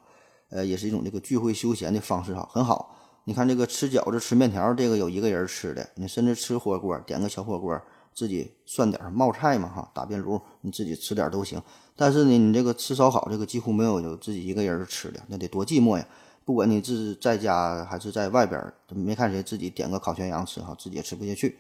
[0.50, 2.94] 呃，也是一种这个聚会休闲的方式哈，很好。
[3.24, 7.80] 你看这个吃饺子吃面条，这个有一个人吃的，你甚至吃火锅，点个小火锅，
[8.14, 11.60] 自己涮点冒菜嘛哈，打边炉，你自己吃点都行。
[11.96, 16.06] 但是呢，你这个吃烧烤，这个几乎没有有自己一个人吃的，那得多寂寞呀。
[16.44, 21.58] 不管你是在家还是在外边，没看谁自己点个烤全羊吃哈，自己也吃不下去。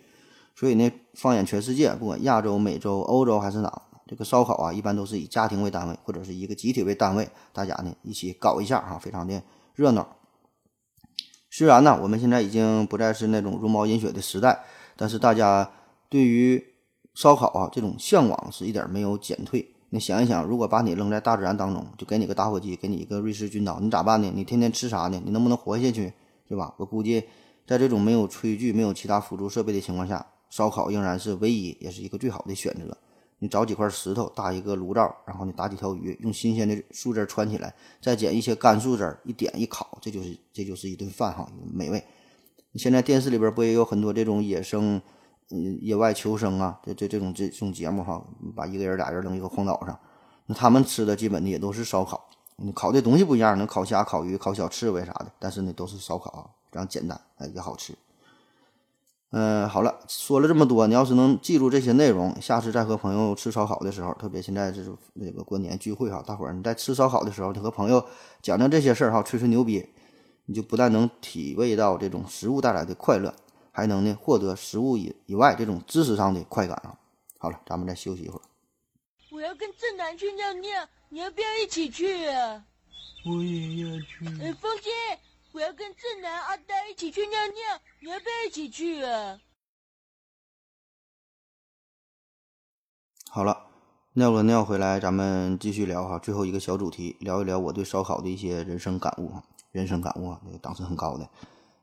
[0.54, 9.42] 所以呢，放眼全世界，不管亚洲、美洲、欧洲还是哪，这个烧烤啊，一般都是以家庭为单位或者是一个集体为单位，大家呢一起搞一下哈，非常的
[9.74, 10.16] 热闹。
[11.50, 14.64] 虽然呢，我们现在已经不再是那种茹毛饮血的时代，
[14.96, 15.70] 但是大家
[16.08, 16.62] 对于
[17.14, 19.71] 烧烤啊这种向往是一点没有减退。
[19.94, 24.32] 你想一想，如果把你扔在大自然当中，就给你个打火机，给你一个瑞士军刀，你咋办呢？
[24.34, 25.20] 你天天吃啥呢？
[25.22, 26.10] 你能不能活下去，
[26.48, 26.74] 是吧？
[26.78, 27.24] 我估计，
[27.66, 32.96] 在这种没有炊具、没有其他辅助设备的情况下，烧烤仍然是唯一，也是一个最好的选择。
[33.40, 42.02] 你找几块石头，搭一个炉灶，然后你打几条鱼，用新鲜的树枝穿起来，再捡一些干树枝一点一烤，这就是这就是一顿饭哈，美味。
[42.70, 45.02] 你现在电视里边不也有很多这种野生？
[45.80, 48.24] 野外求生啊，这这这种这种节目哈，
[48.56, 49.98] 把一个人俩人扔一个荒岛上，
[50.46, 52.28] 那他们吃的基本的也都是烧烤，
[52.74, 57.94] 烤的东西不一样，能烤虾、烤鱼、烤小刺猬啥的，但是呢都是烧烤，非常简单，哎也好吃。
[59.34, 68.04] 嗯，好了，说了这么多，你要是能记住这些内容，下次再和朋友吃烧烤的时候，特别现在是那个过年聚会哈，大伙儿你在吃烧烤的时候，你和朋友
[68.42, 69.88] 讲讲这些事儿哈，吹吹牛逼，
[70.44, 73.34] 你就不但能体味到这种食物带来的快乐。
[73.72, 76.98] 还能呢获得食物以以外这种知识上的快感啊！
[77.38, 78.42] 好了，咱们再休息一会儿。
[79.32, 82.64] 我要跟正南去尿尿，你要不要一起去啊？
[83.24, 84.26] 我也要去。
[84.42, 84.90] 哎，风姐，
[85.52, 89.40] 我要跟正南、阿呆一起去尿尿，你要不要一起去啊？
[93.30, 93.66] 好了，
[94.12, 96.18] 尿了尿回来，咱们继续聊哈。
[96.18, 101.26] 最后一个小主题，聊一聊我对烧烤的一些人生感悟哈人生感悟啊，那个档次很高的。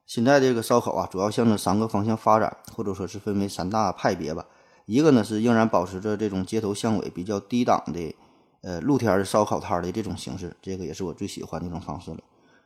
[0.10, 4.43] 现在这个烧烤啊，主要向着三个方向发展，或者说是分为三大派别吧。
[4.88, 8.16] 一个呢是仍然保持着这种街头巷尾、比较低档的，
[8.62, 12.18] 呃，露天的烧烤摊的这种形式，这个也是我最喜欢的一种方式了。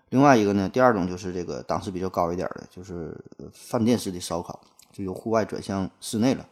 [0.08, 3.22] 另外一个呢，第二种就是这个档次比较高一点的，就是
[3.52, 4.62] 饭店式的烧烤，
[4.94, 6.48] 就由户外转向室内了。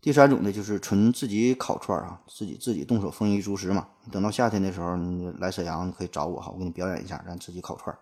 [0.00, 3.86] 第三种呢，就是纯自己烤串啊，自己自己动手丰衣足食嘛。
[4.10, 7.96] 等到夏天的时候，你来沈阳你可以找我哈，我给你表演一下，咱自己烤串。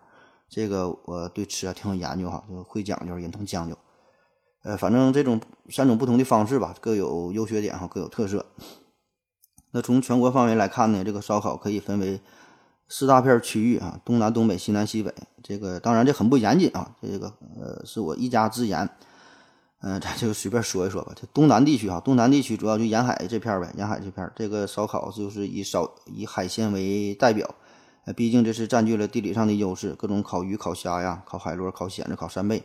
[0.49, 3.77] 这个我对吃啊挺有研究哈，就会讲究，也能讲究。
[4.63, 8.47] 呃，反正这种三种不同的方式吧，各有优缺点哈，各有特色。
[9.73, 12.21] 那从全国范围来看呢，这个烧烤可以分为
[12.89, 15.13] 四大片区域啊，东南、东北、西南、西北。
[15.43, 17.27] 这个当然这很不严谨啊，这个
[17.61, 18.89] 呃是我一家之言。
[19.83, 21.13] 嗯，咱就随便说一说吧。
[21.15, 27.55] 这东南地区哈，东南地区主要就沿海这片呗，沿海这片这个烧烤就是以烧以海鲜为代表。
[28.05, 32.63] 呃，毕竟这是占据了地理上的优势，各种烤鱼、烤虾呀，烤海螺、烤蚬子、烤扇贝。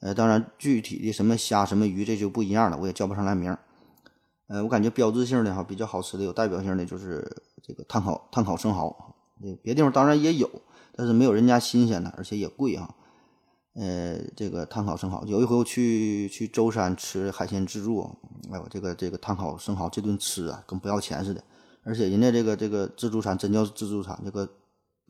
[0.00, 3.56] 呃，当然具体的什么虾、什么鱼，这就不一样了，我也叫不上来名。
[4.48, 9.14] 呃，我感觉标志性的哈，比较好吃的、有代表性的就是这个炭烤炭烤生蚝。
[9.40, 10.50] 那别地方当然也有，
[10.96, 12.94] 但是没有人家新鲜的，而且也贵哈。
[13.74, 18.10] 呃，这个炭烤生蚝，有一回我去去舟山吃海鲜自助，
[18.50, 21.42] 哎呦，这个这个炭烤生蚝这顿吃啊，跟不要钱似的。
[21.84, 24.48] 而且人家这个这个自助餐真叫自助餐，这个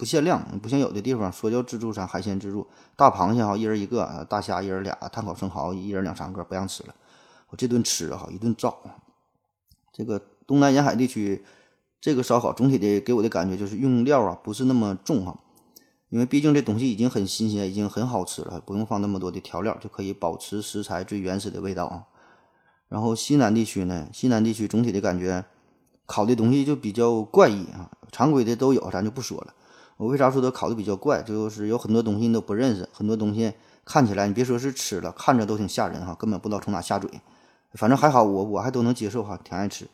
[0.03, 6.95] 不限量，不像有的地方说叫自助餐，海鲜自助，大螃蟹哈一人一个，大虾一人俩，炭烤生蚝一人两三个，不让吃了。
[7.51, 8.77] 我这顿吃哈一顿造。
[9.93, 11.45] 这个东南沿海地区
[12.01, 15.39] 这个烧烤总体的给我的感觉就是用料啊不是那么重哈，
[16.09, 22.07] 因为毕竟这东西已经很新鲜，已经很好吃了，不用放那么多的调料就可以保持食材最原始的味道啊。
[22.89, 25.45] 然后西南地区呢，西南地区总体的感觉。
[26.05, 29.55] 烤的东西就比较怪异啊，常规的都有，咱就不说了。
[30.03, 31.23] 我为啥说它烤的比较怪？
[31.23, 33.53] 就是有很多东西你都不认识，很多东西
[33.85, 37.09] 看起来你别说是吃了，看着都挺吓人哈，根本不知道从哪下嘴。
[37.75, 39.85] 反正还好，我我还都能接受哈，挺爱吃。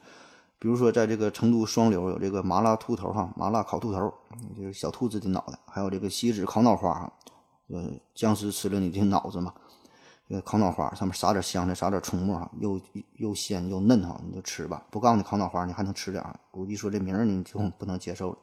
[0.58, 4.10] 比如说在这个成都双流有这个麻辣兔头哈，麻辣烤兔头，
[4.56, 7.12] 就是小兔子的脑袋，还有这个锡纸烤脑花哈，
[7.66, 9.52] 呃，僵尸吃了你的脑子嘛。
[10.30, 12.80] 个烤脑花上面撒点香菜，撒点葱末哈，又
[13.16, 14.82] 又鲜又嫩哈，你就吃吧。
[14.90, 16.34] 不告诉你烤脑花，你还能吃点儿。
[16.50, 18.38] 估计说这名儿你就不能接受了。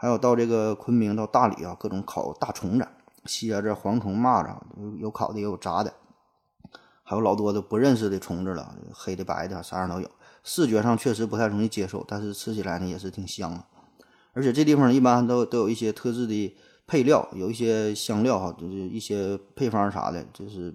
[0.00, 2.86] 还有到这个昆明到大理啊，各种烤大虫子，
[3.24, 4.56] 蝎子、蝗虫、蚂蚱，
[4.96, 5.92] 有烤的也有炸的，
[7.02, 10.08] 还有老多的不认识的虫子了，黑的白的啥样都有。
[10.44, 13.66] 视觉上确实不太容易接受，但是吃起来呢也是挺香啊。
[14.32, 20.74] 而且这地方一般都都有一些特制的配料，有一些香料哈，就是一些配方啥的，就是。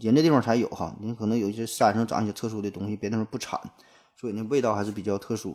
[0.00, 3.60] 人家地方才有哈，你可能有一些山上长一些特殊的东西，别地方不产，
[4.16, 5.54] 所以那味道还是比较特殊。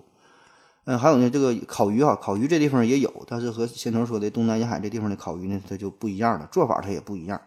[0.90, 7.40] 嗯，还有呢，这个烤鱼哈，烤鱼这地方也有，但是和先头说的东南沿海这地方的烤鱼呢，它就不一样了，做法它也不一样。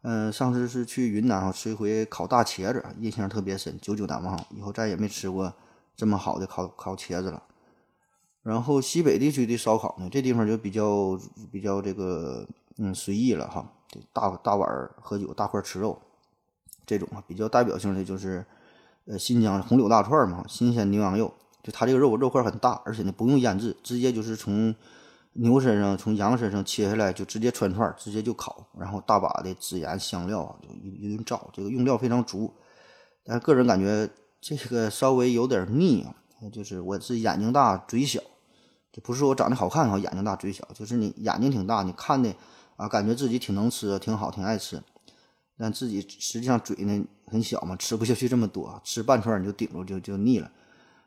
[0.00, 5.52] 嗯，上次是去云南哈，吃一回烤大茄子，印象特别深，久久难忘，以后再也没吃过
[5.94, 7.42] 这么好的烤烤茄子了。
[8.42, 11.20] 然后西北地区的烧烤呢，这地方就比较
[11.52, 12.46] 比较这个
[12.78, 13.70] 嗯随意了哈。
[14.14, 14.66] 大大碗
[15.02, 16.00] 喝酒，大块吃肉，
[16.86, 18.46] 这种啊比较代表性的就是，
[19.04, 21.34] 呃，新疆红柳大串嘛，新鲜牛羊肉，
[21.66, 24.72] 就它这个肉肉块很大，而且呢不用腌制，直接就是从
[25.32, 32.54] 牛身上、从羊身上切下来就直接穿串，直接就烤，然后大把的孜然香料啊，就一一顿照，这个用料非常足。
[33.24, 34.08] 但个人感觉
[34.40, 36.14] 这个稍微有点腻啊，
[36.52, 38.20] 就是我是眼睛大嘴小，
[38.92, 42.32] 这不是说我长得好看哈，眼睛大嘴小，就是你眼睛挺大，你看的。
[42.76, 44.82] 啊，感觉自己挺能吃，挺好，挺爱吃，
[45.56, 50.52] 但自己实际上嘴呢很小嘛，吃不下去这么多，吃半串你就顶住，就就腻了。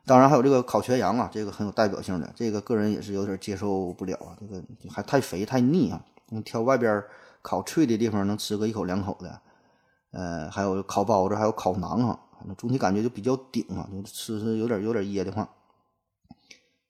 [0.06, 6.04] 当然还有这个烤全羊啊，这个很有代表性的，这个个人也是有点接受不了啊，这个还太肥太腻啊。
[6.44, 7.02] 挑外边
[7.42, 9.40] 烤脆的地方能吃个一口两口的，
[10.12, 12.18] 呃，还有烤包子，还有烤馕啊，
[12.56, 15.48] 总体感觉就比较顶啊，就吃是有点有点噎得慌。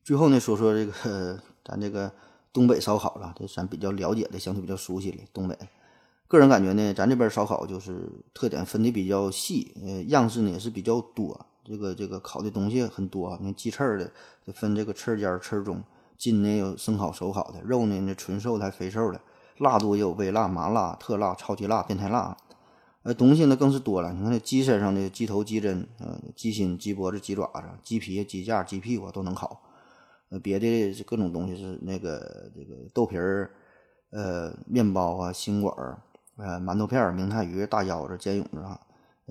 [0.05, 2.11] 最后呢，说说这个咱这个。
[2.53, 5.57] 东北烧烤了，这咱比较了解的，相对比较熟悉的东北。
[6.27, 11.47] 个人感觉呢，咱这边烧烤就是特点分的比较细，呃，样式呢也是比较多。
[11.71, 14.11] 这个这个烤的东西很多，你看鸡翅的
[14.45, 15.81] 就分这个翅尖、翅中，
[16.19, 19.21] 筋呢有生烤、熟烤的，肉呢那纯瘦的还肥瘦的，
[19.59, 22.37] 辣度也有微辣、麻辣、特辣、超级辣、变态辣。
[23.03, 29.63] 呃，东西呢更是多了，你看那鸡身上的鸡头、鸡胗，呃，鸡心、鸡脖子、鸡爪子、鸡皮、鸡架、鸡屁股都能烤。
[30.29, 33.51] 呃，别的各种东西是那个这个豆皮儿，
[34.11, 36.03] 呃，面包啊，心管儿，
[36.37, 38.79] 呃，馒头片儿，明太鱼，大腰子，煎蛹子啊，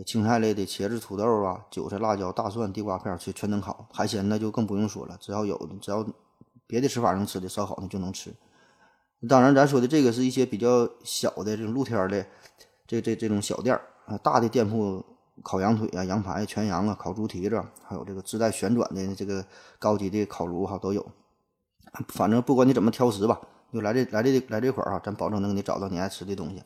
[0.06, 3.88] 青菜类的茄子、土豆啊，韭菜、辣椒、大蒜、地瓜片儿，全全能烤。
[3.92, 6.06] 海鲜那就更不用说了，只要有只要
[6.68, 8.34] 别的吃法能吃的烧烤那就能吃。
[9.28, 12.26] 当然，咱说的这个是一些比较小的这种露天的
[12.88, 15.04] 这这这种小店儿啊，大的店铺。
[15.42, 19.46] 烤羊腿啊，羊排、全羊啊，烤猪蹄子，还有这个自带旋转的这个
[19.80, 21.06] 高级的烤炉哈，都有。
[22.10, 23.40] 反正不管你怎么挑食吧，
[23.72, 26.62] 就来这来这来这块儿啊，咱保证能给你找到你爱吃的东西。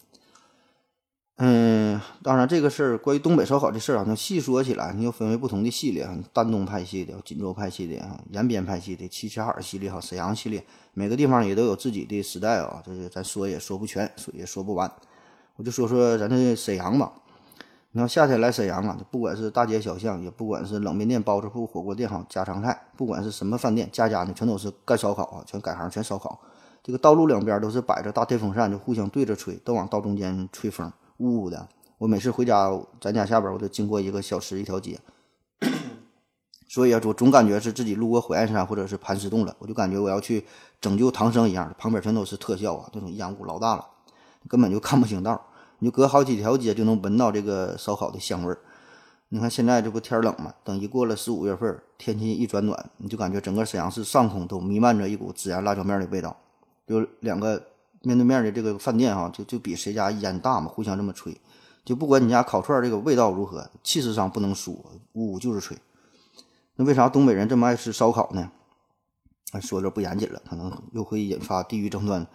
[1.38, 10.64] 嗯，当然这个事儿，关于东北烧烤这事儿啊，那细说起来，你又分为不同的系列啊，丹东派系的、锦州派系的、哈延边派系的、齐齐哈尔系列哈、沈阳系列，
[10.94, 14.90] 每个地方也都有自己的时代啊，这是咱说也说不全，说也说不完。
[15.56, 17.12] 我就说说咱这沈阳吧。
[17.96, 26.40] 你要夏天来沈阳啊，不管是大街小巷，也不管是冷面店、包子铺、火锅店哈，家常菜，不管是什么饭店，家家呢全都是干烧烤啊，全改行全烧烤。
[26.84, 30.92] 这个道路两边都是摆着大电风扇，就互相对着吹，都往道中间吹风，
[31.24, 31.70] 呜呜的。
[31.98, 32.70] 我每次回家，
[33.00, 35.00] 咱家下边我都经过一个小吃一条街，
[36.68, 40.44] 所以啊，我总感觉是自己路过火焰山或者是盘丝洞了，我就感觉我要去
[40.82, 43.86] 拯救唐僧一样，旁边全都是特效啊，那种烟雾老大了，
[44.50, 45.42] 根本就看不清道。
[45.80, 48.58] 你就隔好几条街就能闻到这个烧烤的香味儿。
[49.30, 56.36] 你看现在这不天冷嘛，等一过了十五月份，天气一转暖，你就感觉整个沈阳市上空都弥漫着一股孜然辣椒面的味道。
[56.88, 57.62] 有两个
[58.04, 61.36] 面对面的这个饭店哈，就就比谁家烟大嘛，互相这么吹。
[61.84, 65.78] 就不管你家烤串这个味道如何，气势上不能输，呜呜就是吹。
[66.76, 68.52] 那为啥东北人这么爱吃烧烤呢？
[69.52, 72.26] 哎，说的不严谨了，可能又会引发地域争端，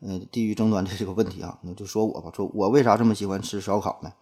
[0.00, 1.58] 呃，地域争端的这个问题啊。
[1.62, 4.12] 那就说我吧，说我为啥这么喜欢吃烧烤呢？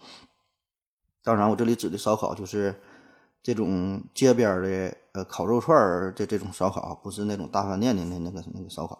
[1.25, 2.81] 当然，我这里指的烧烤就是
[3.43, 8.99] 这种街边的呃烤肉串儿这这种烧烤，不是那种大饭店的那那个那个烧烤。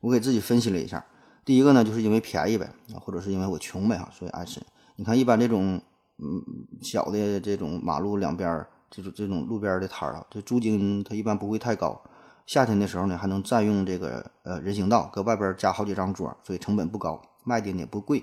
[0.00, 1.04] 我给自己分析了一下，
[1.50, 4.60] 第一个呢，就是因为便宜呗，或者是因为我穷呗哈，所以爱吃。
[4.94, 5.82] 你看，一般这种
[6.18, 6.40] 嗯
[6.80, 12.00] 小的这种马路两边儿这种这种路边的摊儿啊，这租金它一般不会太高。
[12.46, 18.22] 夏天的时候呢，还能占用这个呃人行道，搁外边加好几张桌，所以成本不高，卖的也不贵。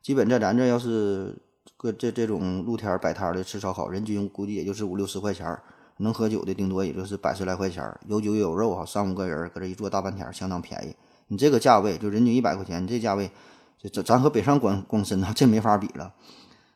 [0.00, 1.36] 基本在咱这要是。
[1.76, 5.62] 搁这这种露天摆摊的吃烧烤，人均估计也就是五六十块钱儿
[5.98, 10.96] 能喝酒的顶多也就是百十来块钱儿有酒有肉哈，三五个人搁这一坐大半天，相当便宜。
[11.28, 13.30] 你这个价位就人均一百块钱，你这价位，
[13.78, 16.14] 这咱咱和北上广广深呐， 这没法比了。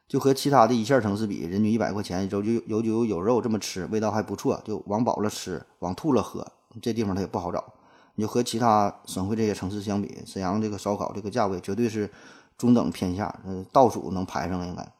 [0.07, 6.47] 就和其他的一线城市比，人均一百块钱，有酒有酒有肉这么吃，味道还不错，就往饱了吃，往吐了喝，
[6.81, 7.73] 这地方它也不好找。
[8.15, 12.11] 你就和其他省会这些城市相比，沈阳这个烧烤这个价位绝对是。
[12.59, 14.93] 中等偏下，呃，倒数能排上了应该。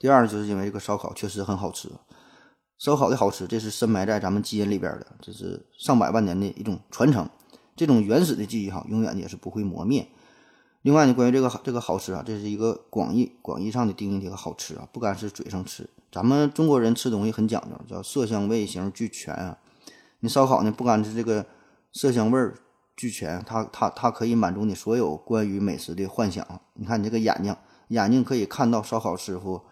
[0.00, 1.88] 第二，就是因为这个烧烤确实很好吃，
[2.76, 7.30] 烧烤的好吃，这是深埋在咱们基因里边的，这是上百万年的一种传承，
[7.76, 10.06] 这种原始的记忆哈，永远也是不会磨灭。
[10.82, 19.58] 另外呢，关于这个这个好吃啊，这是一个广义广义上的定义，这个好吃啊，不单是嘴上吃，咱们中国人吃东西很讲究，叫色香味形俱全啊。
[20.20, 21.46] 你烧烤呢，不单是这个
[21.92, 22.52] 色香味。
[22.96, 26.46] 俱全，它它它可以满足你所有关于美食的幻想。
[26.74, 27.56] 你看你这个眼睛，
[27.88, 29.62] 眼睛可以看到烧烤师傅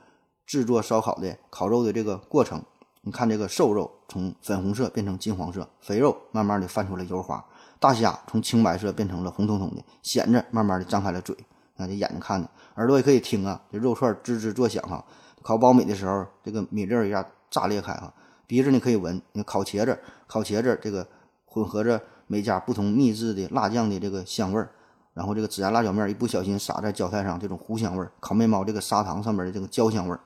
[0.44, 2.60] 制作烧烤的烤肉的这个过程。
[3.02, 7.44] 你看这个瘦肉从粉红色变成金黄色，肥肉慢慢的泛出了油花，
[7.82, 11.36] 大虾从青白色变成了红彤彤的，咸子慢慢的张开了嘴。
[11.74, 15.04] 那这眼睛看的，耳朵也可以听啊，这肉串吱吱作响哈。
[15.42, 18.14] 烤苞米的时候，这个米粒儿一下炸裂开哈。
[18.46, 21.04] 鼻子你可以闻，你烤茄子，烤茄子这个
[21.44, 22.00] 混合着。
[22.28, 24.70] 每家不同秘制的辣酱的这个香味儿，
[25.12, 30.20] 然后这个孜然辣椒面一不小心撒在浇菜上，这种糊香味儿；烤面包这个砂糖上面的这个焦香味儿，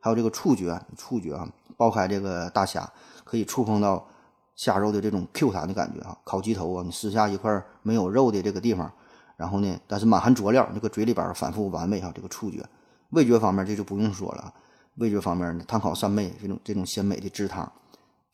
[0.00, 1.46] 还有这个触觉，触觉啊，
[1.76, 2.90] 剥开这个大虾
[3.24, 4.08] 可以触碰到
[4.60, 6.14] 虾肉的这种 Q 弹的感觉啊。
[6.22, 8.92] 烤鸡头啊，你撕下一块没有肉的这个地方，
[9.38, 12.62] 然后呢，但是满含佐料，这个嘴里边反复完美哈，这个触觉。
[13.08, 14.52] 味觉方面这就不用说了，
[14.96, 17.72] 味觉方面呢，炭烤扇贝这种这种鲜美的汁汤。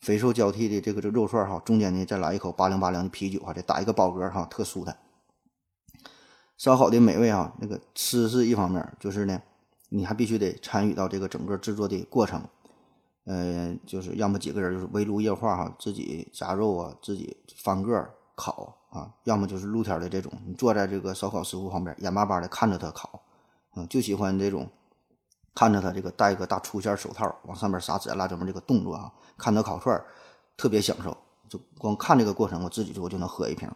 [0.01, 4.97] 肥瘦交替的这个这肉串哈，中间呢再来一口八凉八凉的啤酒哈，再打一个饱嗝哈，特舒坦。
[6.57, 9.41] 烧烤的美味哈，那个吃是一方面，就是呢，
[9.87, 12.43] 你还必须得参与到这个整个制作的过程。
[13.27, 23.21] 嗯，就是要么几个人就是围炉夜话哈，自己夹肉啊，自己翻个烤啊，要么就是露天的这种，你坐在这个烧烤师傅旁边，眼巴巴的看着他烤，
[23.75, 24.67] 嗯，就喜欢这种。
[25.59, 29.99] 看着他这个戴个大粗线手套，往上面撒孜然辣椒面这个动作啊，看他烤串
[30.55, 31.17] 特别享受。
[31.49, 33.67] 就光看这个过程，我自己就我就能喝一瓶。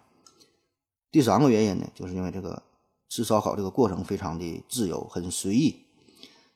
[1.10, 2.62] 第三个原因呢，就是因为这个
[3.10, 5.84] 吃烧烤这个过程非常的自由，很随意。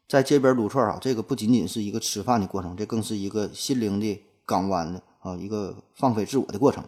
[0.07, 6.83] 在街边撸串啊，这个不仅仅是一个吃饭的过程，这更是一个心灵的港湾的啊，一个放飞自我的过程。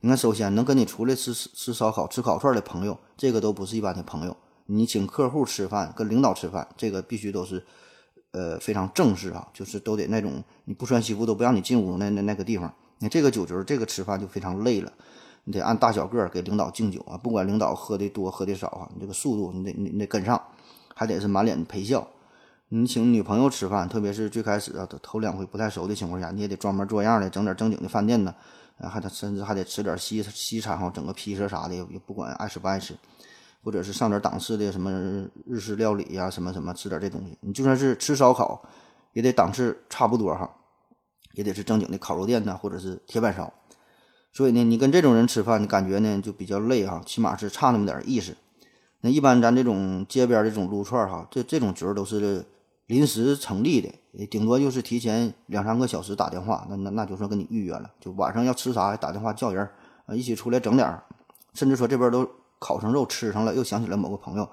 [0.00, 4.36] 你看，首先能跟你出来吃吃烧烤、吃烤串的朋友，这个都不是一般的朋友。
[4.66, 7.64] 你请客户吃饭，跟领导吃饭，这个必须都是，
[8.30, 12.72] 呃，非常正式啊，就是都得那种你不穿西服都不让你进屋那那那个地方。
[12.98, 14.92] 你这个酒局，这个吃饭就非常累了，
[15.44, 20.40] 你得按大小个儿给领导敬酒啊，不管领导喝的多喝的少啊，你这个速度你得你得跟上，
[20.94, 22.08] 还得是满脸陪笑。
[22.74, 28.34] 你请女朋友吃饭，特别是最开始啊，头两回不太熟的情况下，你也得装模作样的整点正经的饭店呢，
[28.78, 32.96] 还得甚至还得吃点西西餐哈，整个披萨啥的，也不管爱吃不爱吃。
[33.62, 34.90] 或者是上点档次的什么
[35.46, 37.36] 日式料理呀，什么什么吃点这东西。
[37.42, 38.62] 你就算是吃烧烤，
[39.12, 40.50] 也得档次差不多哈，
[41.34, 43.52] 也得是正经的烤肉店呢，或者是铁板烧。
[44.32, 48.34] 所以呢，你跟这种人吃饭，你感觉呢就比较累哈，起码是差那么点意思。
[49.02, 52.42] 那一般咱这种街边这种撸串哈，这这种局儿都是
[52.86, 59.68] 临时成立的，顶多就是提前两三个小时打电话，那那那就说跟你预约了，就晚上要吃啥，打电话叫人
[60.06, 61.04] 啊，一起出来整点儿，
[61.54, 62.28] 甚至说这边都。
[62.64, 64.48] 烤成肉吃上了，又想起来某个朋友，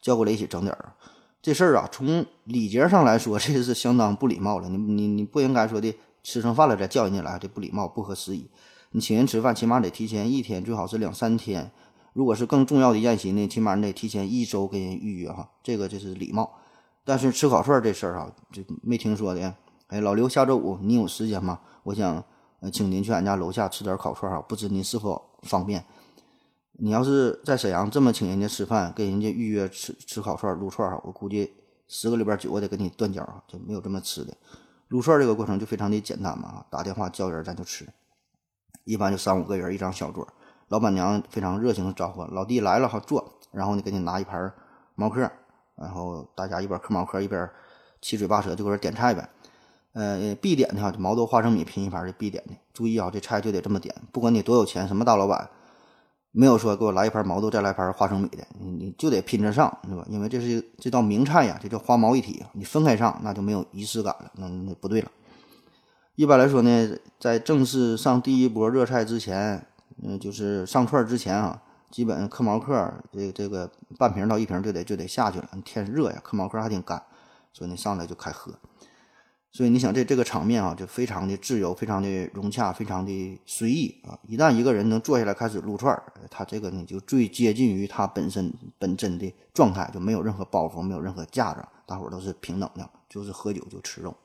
[0.00, 0.94] 叫过来一起整点儿。
[1.42, 4.68] 这事儿啊，从礼节上来说，这是相当不礼貌了。
[4.70, 8.48] 你你你不应该说的，吃上饭了再叫人家来，这不礼貌，不合时宜。
[8.92, 11.70] 你请人吃饭，起码得提前一天，最好是两三天。
[12.14, 16.59] 如果是更重要的宴席呢，起码你得提前一周跟人预约哈，这个就是礼貌。
[17.10, 19.52] 但是吃烤串这事儿哈，就没听说的。
[19.88, 21.58] 哎，老刘，下周五你有时间吗？
[21.82, 22.24] 我想
[22.60, 25.84] 呃，请您去俺家楼下吃点烤串哈，不知您是否方便？
[26.74, 31.52] 你要是在沈阳这么请人家吃饭，给人家预约吃吃烤串、撸串哈，我估计
[31.88, 34.32] 十个里边九个得跟你断交啊，就没有这么吃的。
[34.86, 37.88] 撸串这个过程就非常的简单嘛，打电话叫人咱就吃，
[38.84, 40.28] 一般就三五个人一张小桌，
[40.68, 44.54] 老板娘非常热情的招呼老弟来了哈坐，然后呢给你拿一盘
[44.94, 45.28] 毛嗑，
[45.80, 47.48] 然后大家一边嗑毛嗑一边
[48.00, 49.28] 七嘴八舌就搁这点菜呗。
[49.92, 52.52] 呃，必点的哈，毛豆花生米拼一盘是必点的。
[52.72, 55.50] 注意啊，这菜就得这么点，不管你多有钱，什么大老板，
[56.30, 60.04] 没有说给我来一盘毛豆再来一盘花生米的，你你就得拼着上，对吧？
[60.08, 65.10] 因为这是这道名菜呀，这叫花毛一体，你分开上那就没有仪式感了，那那不对了。
[66.14, 69.66] 一般来说呢，在正式上第一波热菜之前，
[70.04, 71.60] 嗯，就是上串之前啊，
[71.90, 75.48] 基本嗑毛嗑这这个半瓶到一瓶就得就得下去了。
[75.64, 77.02] 天热呀，嗑毛嗑还挺干，
[77.52, 78.54] 所以你上来就开喝。
[79.52, 84.16] 所以你想这这个场面啊，就非常的自由，非常的融洽，非常的随意啊！
[84.22, 94.16] 一旦一个人能坐下来开始撸串儿，他这个呢就最接近于他本身本真的状态，就没有任何包袱，没有任何架子，大伙都是平等的，就是喝酒就吃肉。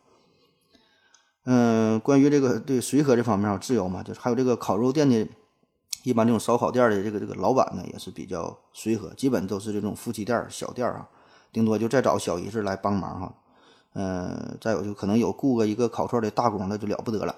[1.46, 5.28] 嗯，关于这个对随和这方面，自由嘛，就是还有这个烤肉店的，
[6.06, 11.10] 一般这种烧烤店的这个这个老板呢，也是比较随和，基本都是这种夫妻店、小店啊，
[11.52, 13.34] 顶多就再找小姨子来帮忙哈。
[13.94, 17.36] 嗯，再有就可能有雇个一个烤串的大工，那就了不得了。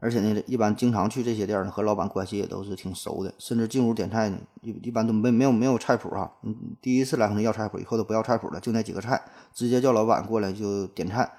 [0.00, 3.32] 而且呢，一般经常去这些店呢，和老板关系也都是挺熟的。
[3.38, 6.30] 甚至进屋点菜呢，一一般都没没有没有菜谱哈。
[6.82, 9.22] 第一次来可能要菜谱，以后都不要菜谱了，就那几个菜，
[9.54, 11.32] 直接叫老板过来就点菜，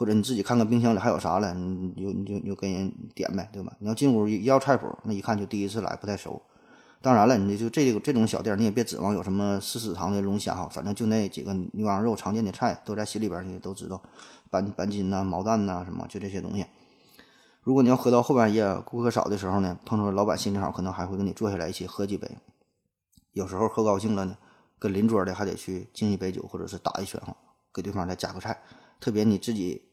[0.00, 3.76] 或者你自己看看冰箱里还有啥了，你就你就你就跟人点呗，对吧？
[3.80, 6.40] 你要进屋要菜谱，那一看就第一次来，不太熟。
[7.02, 14.00] 当然了，你就这个这种小店，你也别指望有什么四食堂的龙虾哈，反正就那几个牛羊肉常见的菜都在心里边去都知道，
[14.48, 16.64] 板板筋呐、毛蛋呐什么，就这些东西。
[17.62, 22.26] 如果你要喝到后半夜顾客少的时候呢，碰着老板心情好，可能还会跟你坐下来一起喝几杯。
[23.32, 24.38] 有时候喝高兴了呢，
[24.78, 27.36] 跟邻桌的还得去敬一杯酒，或者是打一拳哈，
[27.74, 28.62] 给对方再加个菜。
[28.98, 29.89] 特别你自己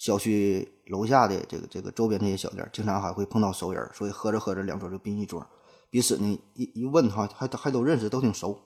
[0.00, 5.46] 小区楼下的这个这个周边这些小店，经常还会碰到熟人，所以喝着喝着两桌就并一桌。
[5.90, 8.58] 彼此呢一一问哈，还还都认识，都挺熟，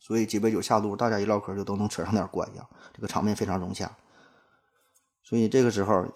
[0.00, 2.60] 所以几杯酒下肚，大家一唠嗑就都能扯上点关系，
[2.94, 3.94] 这个场面非常融洽。
[5.22, 6.06] 所以这个时候，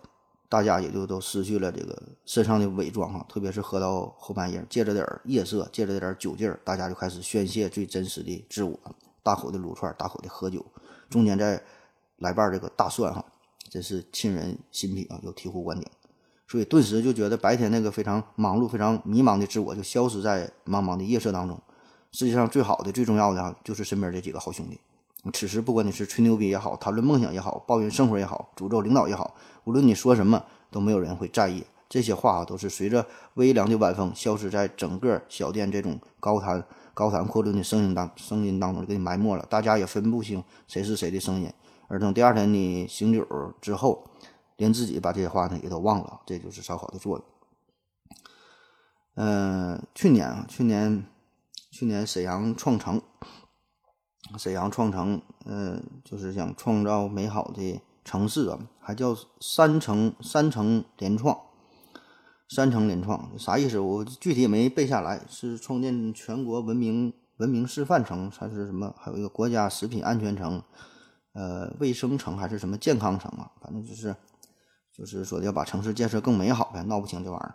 [0.48, 8.80] 大家也就都失去了这个身上的伪装哈，特别是喝到后半夜，借着点夜色，借着点酒劲儿，大家就开始宣泄最真实的自我，
[9.22, 10.64] 大口的撸串，大口的喝酒，
[11.10, 11.62] 中间再
[12.16, 13.22] 来瓣这个大蒜哈，
[13.72, 15.88] 真是沁人心脾啊，有醍醐灌顶。
[16.46, 21.58] 所以顿时就觉得白天那个非常忙碌、非常迷茫的自我就消失在茫茫的夜色当中。
[22.10, 24.78] 世界上最好的、最重要的啊，就是身边这几个好兄弟。
[25.32, 31.64] 此时不管你是吹牛逼也好，谈论梦想也好，抱怨生活也好，诅咒领导也好，无论你说什么，都没有人会在意。
[31.88, 36.62] 这些话啊，都是随着微凉的晚风消失在整个小店这种高谈
[36.92, 39.46] 高谈阔论的声音当声音当中，给你埋没了。
[39.48, 41.50] 大家也分不清谁是谁的声音。
[41.92, 43.24] 而等第二天你醒酒
[43.60, 44.08] 之后。
[44.58, 47.26] 连自己把这些话呢也都忘了，这就是烧烤的作用。
[49.14, 51.04] 嗯，去年啊，去年，
[51.70, 53.02] 去年沈阳创城，
[54.38, 61.36] 沈阳创城，嗯，就是想创造美好的城市啊，还叫三城三城联创，
[62.48, 63.80] 三城联创啥意思？
[63.80, 68.94] 我具体也没背下来，是创建全国文明文明示范城，还是什么？
[68.96, 70.62] 还有一个国家食品安全城，
[71.32, 73.50] 呃，卫生城还是什么健康城啊？
[73.60, 74.14] 反正就是。
[74.94, 77.54] 就是说要把城市建设更美好呗，闹不清这玩意儿。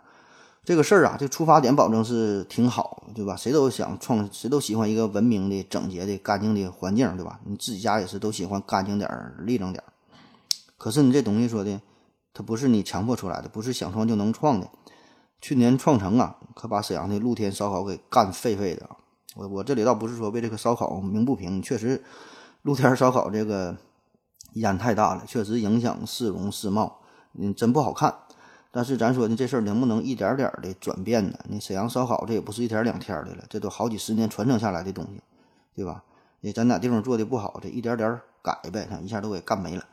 [0.64, 3.36] 这个事儿啊，这出发点保证是挺好，对吧？
[3.36, 7.38] 谁都想创，谁都喜欢一个文明的、整洁的、干净的环境，对吧？
[7.44, 9.92] 你自己家也是都喜欢干净点儿、立正点儿。
[10.76, 11.80] 可是你这东西说的，
[12.34, 14.68] 它不是你强迫出来的，不是想创就能创的。
[15.40, 18.90] 去年创城啊，可把沈阳的露天烧烤给干废废的。
[19.36, 22.02] 我我这里倒不是说为这个烧烤鸣不平，确实
[22.62, 23.76] 露天烧烤这个
[24.54, 27.00] 烟太大了，确实影响市容市貌。
[27.34, 28.12] 嗯，真不好看，
[28.70, 31.38] 但是咱说呢，这事儿能不能一点点的转变呢？
[31.48, 35.20] 你沈阳烧烤这也不是一天两天的了，这都好几十年传承下来的东西，
[35.74, 36.02] 对吧？
[36.40, 39.84] 你咱哪地方做的不好，这一点点改呗，他一下都给干没了。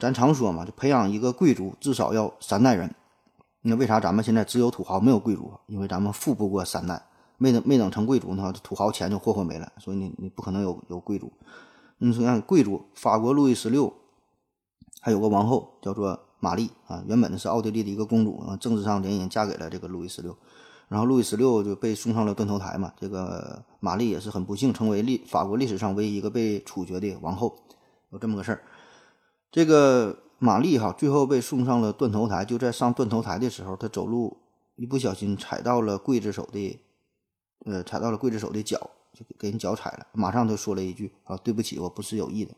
[0.00, 2.92] 咱常说嘛，就培养一个贵族至少要三代人。
[3.62, 5.52] 那为啥咱们现在只有土豪没有贵族？
[5.66, 7.00] 因为咱们富不过三代，
[7.38, 11.32] 没等没等成贵族呢，土豪钱就霍霍没了，所以你你不可能有有贵族。
[11.98, 13.92] 你说看贵族，法国路易十六
[15.00, 16.20] 还有个王后叫做。
[16.38, 20.36] 玛丽啊，原本呢是奥地利的一个公主啊，政治上联姻嫁给了这个路易十六，
[20.86, 22.92] 然后路易十六就被送上了断头台嘛。
[23.00, 27.56] 这个玛丽也是很不幸，成为历法国历史上唯一一个被处决的王后，
[28.10, 28.62] 有这么个事儿。
[29.50, 34.36] 这个玛丽哈，最后被送上了断头台，就在上断头台的时候，她走路
[34.76, 36.78] 一不小心踩到了刽子手的，
[37.64, 40.06] 呃，踩到了刽子手的脚，就给人脚踩了。
[40.12, 42.52] 马上就说了一句啊，对不起，我不是有意的。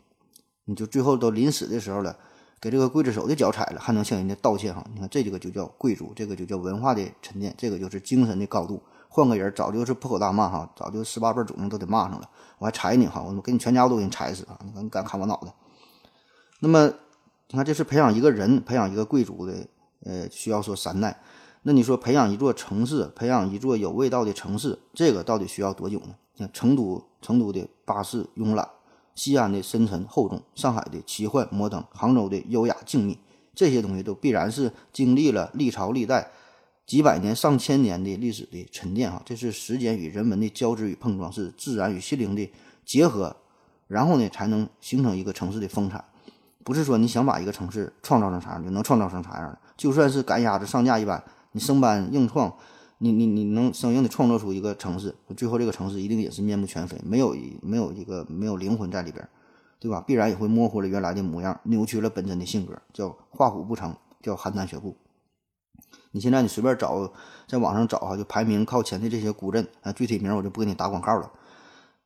[0.64, 2.16] 你就最后都临死的时候了。
[2.60, 4.84] 给这个刽子手的脚踩了，还能向人家道歉哈。
[4.92, 8.82] 你看这几个就叫贵族，这个就叫文化的沉淀，这个就是精神的高度。
[9.08, 12.28] 换个人早就是破口大骂哈，早就十八辈祖宗都得骂上了。
[12.58, 14.58] 我还踩你哈，我给你全家都给你踩死啊！
[14.64, 15.54] 你看你敢砍我脑袋？
[16.58, 16.88] 那么
[17.50, 19.68] 你看这是培养一个人，培养一个贵族的，
[20.04, 21.20] 呃，需要说三代。
[21.62, 26.16] 那你说培养一座城市，培养一座有味道的城市，这个到底需要多久呢？
[26.38, 28.68] 像成都，成都的巴适慵懒。
[29.14, 33.18] 西安的深沉厚重，上海的奇幻摩登，杭州的优雅静谧，
[33.52, 36.30] 这些东西都必然是经历了历朝历代
[36.86, 39.20] 几百年、上千年的历史的沉淀哈。
[39.24, 42.48] 这是时间与人文的交织与碰撞，是自然与心灵的
[42.84, 43.34] 结合，
[43.88, 46.04] 然后呢才能形成一个城市的风采。
[46.62, 51.20] 不是说你想把一个城市创造成啥样就能创造成啥样的，就算是赶鸭子上架一般，
[51.50, 52.54] 你生搬硬创。
[53.00, 59.28] 你你你能生硬的创造出一个城市，最后这个城市一定也是面目全非，没有没有一个没有灵魂在里边，
[59.78, 60.02] 对吧？
[60.04, 64.96] 必然也会模糊了原来的模样，扭曲了本真的性格，叫画虎不成，叫邯郸学步。
[66.10, 67.12] 你现在你随便找，
[67.46, 71.30] 在网上找哈，就排名靠前的这些古镇啊，具体名我就不给你打广告了，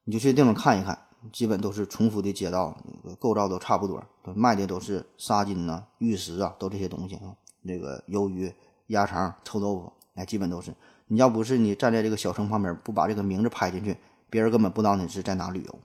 [0.05, 0.99] 你就去地方看一看，
[1.33, 2.77] 基本都是重复的街道，
[3.19, 8.53] 构造都差不多，卖的都是沙金呐、玉石啊，都这些东西啊，那个鱿鱼、
[8.89, 9.91] 鸭肠、臭豆腐。
[10.15, 10.75] 哎，基本都是，
[11.07, 13.97] 你要不是你站在这个小城旁边，不把这个名字拍进去，
[14.29, 15.79] 别人根本不知道你是在哪旅游。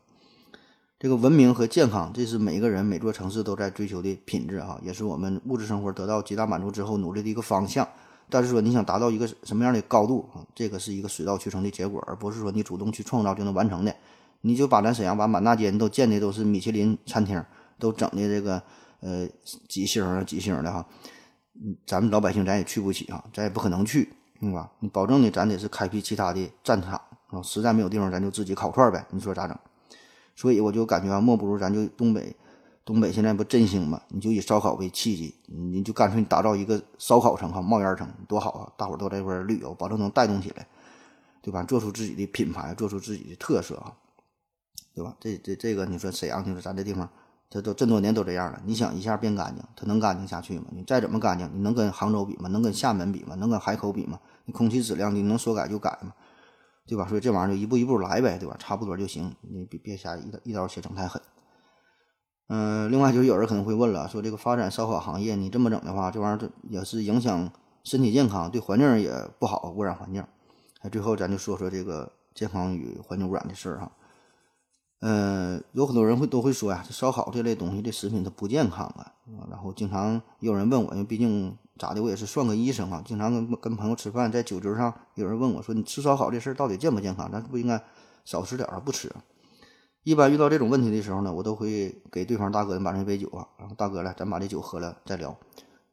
[0.99, 7.88] 这个文明和健康，这是每个人每座城市都在追求的品质啊，也是我们物质生活得到极大满足之后努力的一个方向。
[8.30, 13.95] 但是说你想达到一个什么样的高度啊，这个是一个水到渠成的结果，而不是说你主动去创造就能完成的。
[14.41, 17.43] 你就把咱沈阳把满大街都建的都是米其林餐厅，
[17.80, 18.61] 都整的这个
[18.99, 19.28] 呃
[19.67, 20.86] 几星几星的哈，
[21.86, 24.11] 咱们老百姓咱也去不起啊，咱也不可能去。
[24.40, 24.72] 对吧？
[24.80, 26.94] 你保证呢，咱得是开辟其他的战场
[27.28, 27.42] 啊！
[27.42, 29.06] 实在没有地方，咱就自己烤串呗。
[29.10, 29.58] 你说咋整？
[30.36, 32.36] 所以我就感觉啊，莫不如咱就东北，
[32.86, 34.02] 东北现在不振兴嘛？
[34.10, 38.72] 你就以烧烤为契机，你就干脆打造一个烧烤城哈，冒烟城多好啊！
[38.78, 40.68] 大伙都在一块旅游，保证能带动起来，
[41.42, 41.64] 对吧？
[41.64, 43.94] 做出自己的品牌，做出自己的特色啊，
[44.94, 45.16] 对吧？
[45.20, 47.10] 这这这个，你说沈阳，你说咱这地方。
[47.50, 50.66] 这都这么多年都这样了，你想一下变干净，它能干净下去吗？
[50.72, 52.50] 你再怎么干净，你能跟杭州比吗？
[52.50, 53.36] 能跟厦门比吗？
[53.36, 54.20] 能跟海口比吗？
[54.45, 56.14] 你空气质量你能说改就改吗？
[56.86, 57.06] 对吧？
[57.08, 58.56] 所以这玩意儿就一步一步来呗，对吧？
[58.60, 61.22] 差不多就行，你别别瞎一刀一刀切整太狠。
[62.50, 67.52] 嗯，另外就是有人可能会问了，说这个发展烧烤行业，你这么整的话，这玩意儿也是影响
[67.84, 70.24] 身体健康，对环境也不好，污染环境。
[70.82, 73.91] 哎，最后咱就说说这个健康与环境污染的事儿哈。
[75.00, 79.14] 嗯，有很多人会都会说呀，这烧烤这类东西的食品它不健康啊。
[79.50, 83.04] 然后经常有人问我，因为毕竟咋的，我也是算个医生啊。
[83.06, 87.32] 经常跟跟朋友吃饭，在酒桌上有人问我说：“你吃烧烤这事儿到底健不健康？
[87.32, 87.80] 咱不应该
[88.26, 89.14] 少吃点儿，不吃。”
[90.02, 95.38] 一般遇到这种问题的时候呢，我都会给对方大哥满上一杯酒啊，然后大哥来，咱把这酒喝了再聊。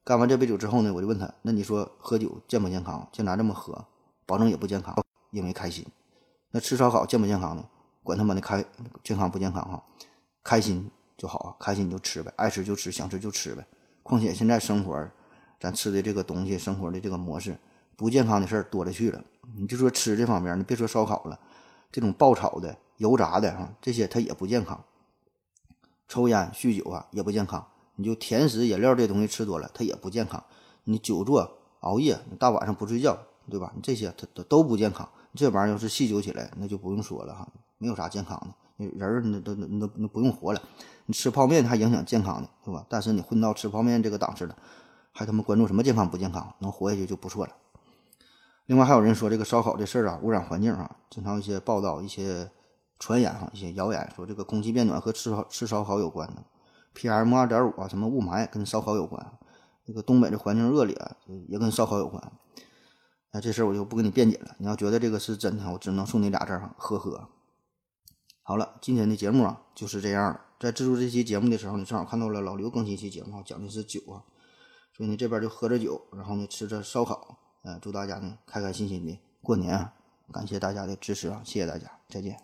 [0.03, 3.07] 干完这杯酒之后呢，我就问他：“那你说喝酒健不健康？
[3.13, 3.85] 像咱这么喝，
[4.25, 4.95] 保证也不健康，
[5.31, 5.85] 因为开心。
[6.53, 7.65] 那吃烧烤健不健康呢？”
[8.05, 8.65] 管他妈的开
[9.03, 9.83] 健康不健康哈，
[10.45, 13.67] 开心就好啊，开心你就吃呗，爱吃就吃，想吃就吃呗。
[14.05, 15.11] 况且现在生活，
[15.59, 17.59] 咱吃的这个东西，生活的这个模式，
[17.97, 19.25] 不健康的事儿多了去了。
[19.57, 21.41] 你就说吃这方面，你别说烧烤了，
[21.91, 24.85] 这种爆炒的、油炸的哈，这些它也不健康。
[26.07, 27.67] 抽烟、酗酒啊也不健康。
[27.97, 30.45] 你就甜食、饮料这东西吃多了，它也不健康。
[30.83, 33.17] 你久坐、熬夜，你大晚上不睡觉，
[33.49, 33.73] 对吧？
[33.75, 35.09] 你这些它都都不健康。
[35.35, 37.49] 这玩意儿要是细究起来，那就不用说了哈。
[37.79, 38.39] 没有啥健康
[38.79, 40.61] 的，人儿那都那都那不用活了。
[41.07, 42.87] 你吃泡面还影响健康呢，是吧？
[42.89, 44.57] 但是你混到吃泡面这个档次了，
[45.13, 46.55] 还他妈关注什么健康不健康？
[46.61, 47.53] 能活下去就不错了。
[48.67, 52.51] 另外还有人说这个烧烤这事儿啊，污染环境啊，经常一些报道、一些
[52.99, 56.43] 传言哈、一些谣言说这个空气变暖和吃烧吃烧烤有关的
[56.95, 59.33] ，PM 二点五啊，什么雾霾跟烧烤有关。
[59.85, 60.97] 这个东北的环境恶劣
[61.49, 62.33] 也跟烧烤有关。
[63.33, 64.57] 那这事儿我就不跟你辩解了。
[64.59, 67.29] 你要觉得这个是真的，我只能送你俩字儿，呵呵。
[68.47, 70.41] 好了，今天的节目啊就是这样了。
[70.61, 74.21] 在制作这期节目的时候，你正好看到了老刘更新一期节目啊，讲的是酒啊，
[74.95, 79.95] 所以呢这边就喝着酒，然后呢吃着烧烤，呃，祝大家呢开开心心的过年啊！
[80.31, 82.39] 感谢大家的支持啊，谢谢大家，再见。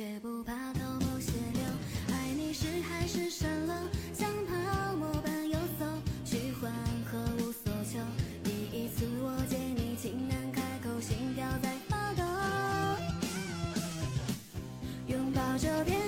[0.00, 1.60] 却不怕头破血流
[2.08, 3.74] 爱你是海市蜃楼
[4.14, 5.84] 像泡沫般游走
[6.24, 6.72] 虚幻
[7.04, 7.98] 和无所求。
[8.42, 12.24] 第一次我见你情难开口心跳在发抖
[15.06, 15.99] 拥抱着别